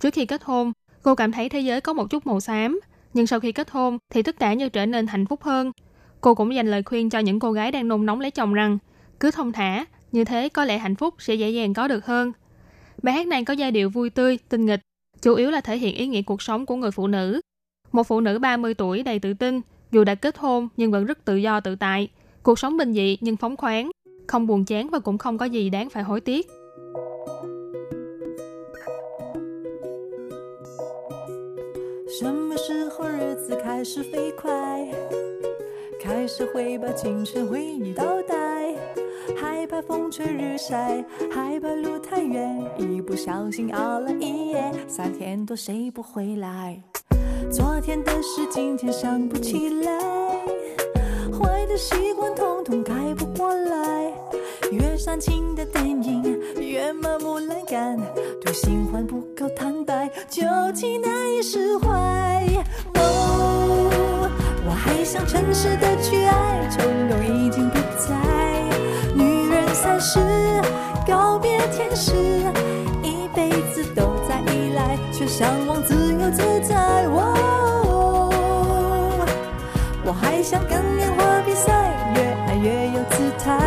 [0.00, 0.72] Trước khi kết hôn,
[1.02, 2.80] cô cảm thấy thế giới có một chút màu xám,
[3.14, 5.72] nhưng sau khi kết hôn thì tất cả như trở nên hạnh phúc hơn.
[6.20, 8.78] Cô cũng dành lời khuyên cho những cô gái đang nôn nóng lấy chồng rằng
[9.20, 12.32] cứ thông thả, như thế có lẽ hạnh phúc sẽ dễ dàng có được hơn.
[13.02, 14.80] Bài hát này có giai điệu vui tươi, tinh nghịch,
[15.22, 17.40] chủ yếu là thể hiện ý nghĩa cuộc sống của người phụ nữ.
[17.96, 19.60] Một phụ nữ 30 tuổi đầy tự tin,
[19.92, 22.08] dù đã kết hôn nhưng vẫn rất tự do tự tại,
[22.42, 23.90] cuộc sống bình dị nhưng phóng khoáng,
[24.26, 26.46] không buồn chán và cũng không có gì đáng phải hối tiếc.
[47.50, 49.92] 昨天的事今天想不起来，
[51.32, 54.12] 坏的习惯统统改不过来，
[54.72, 57.96] 越煽情的电影越麻木懒感，
[58.40, 60.42] 对新欢不够坦白，旧
[60.74, 61.88] 情难以释怀。
[62.94, 64.28] 哦，
[64.66, 68.16] 我还想诚实的去爱，冲动已经不在。
[69.14, 70.18] 女人三十，
[71.06, 72.12] 告别天使，
[73.02, 77.06] 一辈子都在依赖，却向往自自在
[80.04, 81.72] 我还想跟烟花比赛
[82.14, 83.58] 越爱越有姿态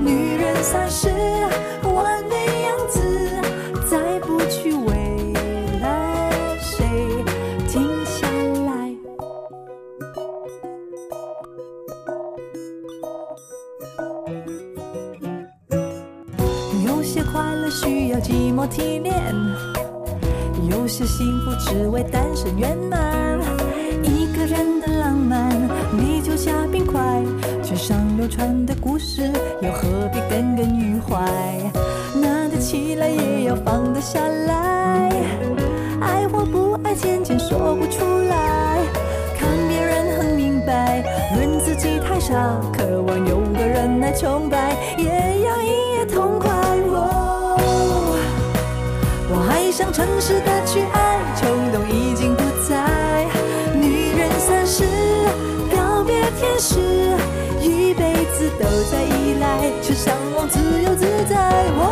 [0.00, 1.08] 女人三十
[1.82, 3.00] 完美样子
[3.90, 5.32] 再不去为
[5.80, 6.86] 了谁
[7.68, 8.28] 停下
[8.66, 8.94] 来。
[16.86, 19.77] 有些快乐需要寂寞提炼。
[20.70, 23.38] 有些幸福只为单身圆满。
[24.02, 25.50] 一个人的浪漫，
[25.96, 27.00] 你就加冰块，
[27.62, 29.22] 纸上流传的故事，
[29.60, 31.16] 又何必耿耿于怀？
[32.20, 35.10] 拿得起来也要放得下来，
[36.00, 38.78] 爱或不爱，渐渐说不出来。
[39.36, 41.02] 看别人很明白，
[41.36, 45.04] 论自己太傻，渴望有个人来崇拜，也
[45.44, 46.57] 要一夜痛快。
[49.30, 53.26] 我还想诚实的去爱，冲动已经不在。
[53.74, 54.84] 女人三十，
[55.70, 56.80] 告别天使，
[57.60, 61.36] 一辈子都在依赖，却向往自由自在。
[61.76, 61.84] 哦，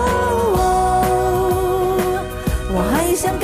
[2.73, 3.39] 我还想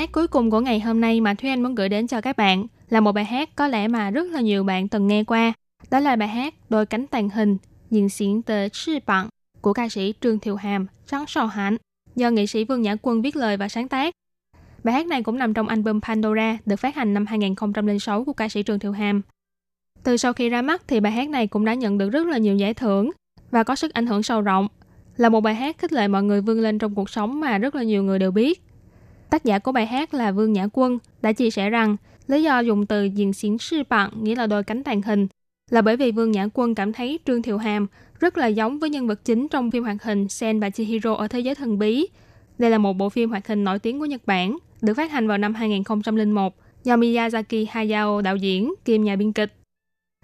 [0.00, 2.36] hát cuối cùng của ngày hôm nay mà Thúy Anh muốn gửi đến cho các
[2.36, 5.52] bạn là một bài hát có lẽ mà rất là nhiều bạn từng nghe qua.
[5.90, 7.56] Đó là bài hát Đôi cánh tàn hình,
[7.90, 9.28] diễn xiển tờ chi bằng
[9.60, 11.76] của ca sĩ Trương Thiều Hàm, Trắng Sò Hạnh,
[12.16, 14.14] do nghệ sĩ Vương Nhã Quân viết lời và sáng tác.
[14.84, 18.48] Bài hát này cũng nằm trong album Pandora được phát hành năm 2006 của ca
[18.48, 19.22] sĩ Trương Thiều Hàm.
[20.02, 22.38] Từ sau khi ra mắt thì bài hát này cũng đã nhận được rất là
[22.38, 23.10] nhiều giải thưởng
[23.50, 24.68] và có sức ảnh hưởng sâu rộng.
[25.16, 27.74] Là một bài hát khích lệ mọi người vươn lên trong cuộc sống mà rất
[27.74, 28.69] là nhiều người đều biết.
[29.30, 32.60] Tác giả của bài hát là Vương Nhã Quân đã chia sẻ rằng lý do
[32.60, 35.26] dùng từ diện xỉn sư bạn nghĩa là đôi cánh tàn hình
[35.70, 37.86] là bởi vì Vương Nhã Quân cảm thấy Trương Thiệu Hàm
[38.20, 41.28] rất là giống với nhân vật chính trong phim hoạt hình Sen và Chihiro ở
[41.28, 42.06] Thế giới thần bí.
[42.58, 45.28] Đây là một bộ phim hoạt hình nổi tiếng của Nhật Bản, được phát hành
[45.28, 46.54] vào năm 2001
[46.84, 49.52] do Miyazaki Hayao đạo diễn kiêm nhà biên kịch.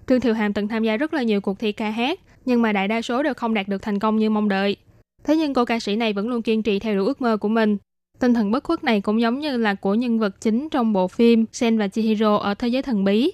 [0.07, 2.73] Trương Thiệu Hàm từng tham gia rất là nhiều cuộc thi ca hát, nhưng mà
[2.73, 4.77] đại đa số đều không đạt được thành công như mong đợi.
[5.25, 7.49] Thế nhưng cô ca sĩ này vẫn luôn kiên trì theo đuổi ước mơ của
[7.49, 7.77] mình.
[8.19, 11.09] Tinh thần bất khuất này cũng giống như là của nhân vật chính trong bộ
[11.09, 13.33] phim Sen và Chihiro ở Thế giới thần bí.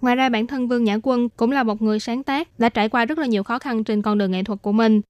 [0.00, 2.88] Ngoài ra bản thân Vương Nhã Quân cũng là một người sáng tác, đã trải
[2.88, 5.00] qua rất là nhiều khó khăn trên con đường nghệ thuật của mình.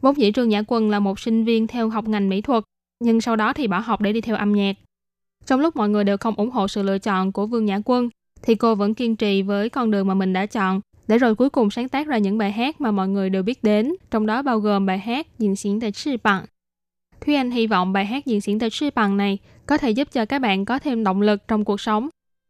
[0.00, 2.64] Vốn dĩ Trương Nhã Quân là một sinh viên theo học ngành mỹ thuật,
[3.00, 4.76] nhưng sau đó thì bỏ học để đi theo âm nhạc.
[5.46, 8.08] Trong lúc mọi người đều không ủng hộ sự lựa chọn của Vương Nhã Quân,
[8.42, 11.50] thì cô vẫn kiên trì với con đường mà mình đã chọn, để rồi cuối
[11.50, 14.42] cùng sáng tác ra những bài hát mà mọi người đều biết đến, trong đó
[14.42, 16.44] bao gồm bài hát Diễn xỉn tại sư bằng.
[17.20, 20.08] Thúy Anh hy vọng bài hát Diễn diễn từ sư bằng này có thể giúp
[20.12, 22.08] cho các bạn có thêm động lực trong cuộc sống.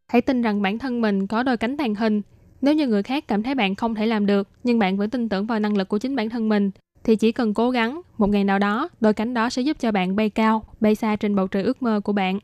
[0.08, 2.22] Hãy tin rằng bản thân mình có đôi cánh tàn hình.
[2.60, 5.28] Nếu như người khác cảm thấy bạn không thể làm được, nhưng bạn vẫn tin
[5.28, 6.70] tưởng vào năng lực của chính bản thân mình,
[7.04, 9.92] thì chỉ cần cố gắng, một ngày nào đó, đôi cánh đó sẽ giúp cho
[9.92, 12.38] bạn bay cao, bay xa trên bầu trời ước mơ của bạn.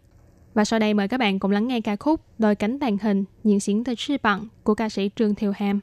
[0.54, 3.24] Và sau đây mời các bạn cùng lắng nghe ca khúc Đôi cánh tàn hình,
[3.44, 5.80] diễn diễn từ sư bằng của ca sĩ Trương Thiều Hàm.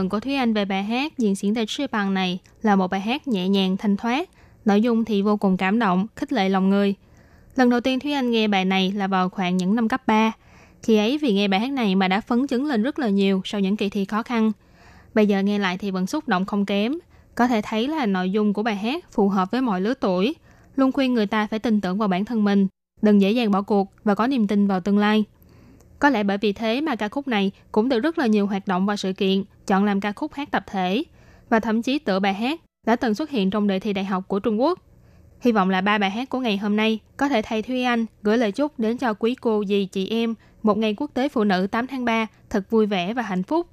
[0.00, 2.88] Tượng của Thúy Anh về bài hát Diện diễn tại Sư Bằng này là một
[2.90, 4.28] bài hát nhẹ nhàng thanh thoát,
[4.64, 6.94] nội dung thì vô cùng cảm động, khích lệ lòng người.
[7.56, 10.32] Lần đầu tiên Thúy Anh nghe bài này là vào khoảng những năm cấp 3.
[10.82, 13.42] Khi ấy vì nghe bài hát này mà đã phấn chấn lên rất là nhiều
[13.44, 14.52] sau những kỳ thi khó khăn.
[15.14, 16.94] Bây giờ nghe lại thì vẫn xúc động không kém.
[17.34, 20.34] Có thể thấy là nội dung của bài hát phù hợp với mọi lứa tuổi,
[20.76, 22.66] luôn khuyên người ta phải tin tưởng vào bản thân mình,
[23.02, 25.24] đừng dễ dàng bỏ cuộc và có niềm tin vào tương lai.
[26.00, 28.66] Có lẽ bởi vì thế mà ca khúc này cũng được rất là nhiều hoạt
[28.66, 31.04] động và sự kiện chọn làm ca khúc hát tập thể
[31.48, 34.24] và thậm chí tựa bài hát đã từng xuất hiện trong đề thi đại học
[34.28, 34.78] của Trung Quốc.
[35.40, 38.06] Hy vọng là ba bài hát của ngày hôm nay có thể thay Thúy Anh
[38.22, 41.44] gửi lời chúc đến cho quý cô, dì, chị em một ngày quốc tế phụ
[41.44, 43.66] nữ 8 tháng 3 thật vui vẻ và hạnh phúc.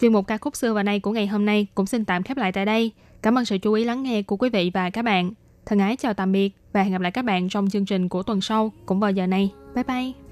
[0.00, 2.36] Chuyên mục ca khúc xưa và nay của ngày hôm nay cũng xin tạm khép
[2.36, 2.90] lại tại đây.
[3.22, 5.32] Cảm ơn sự chú ý lắng nghe của quý vị và các bạn.
[5.66, 8.22] Thân ái chào tạm biệt và hẹn gặp lại các bạn trong chương trình của
[8.22, 9.50] tuần sau cũng vào giờ này.
[9.74, 10.31] Bye bye!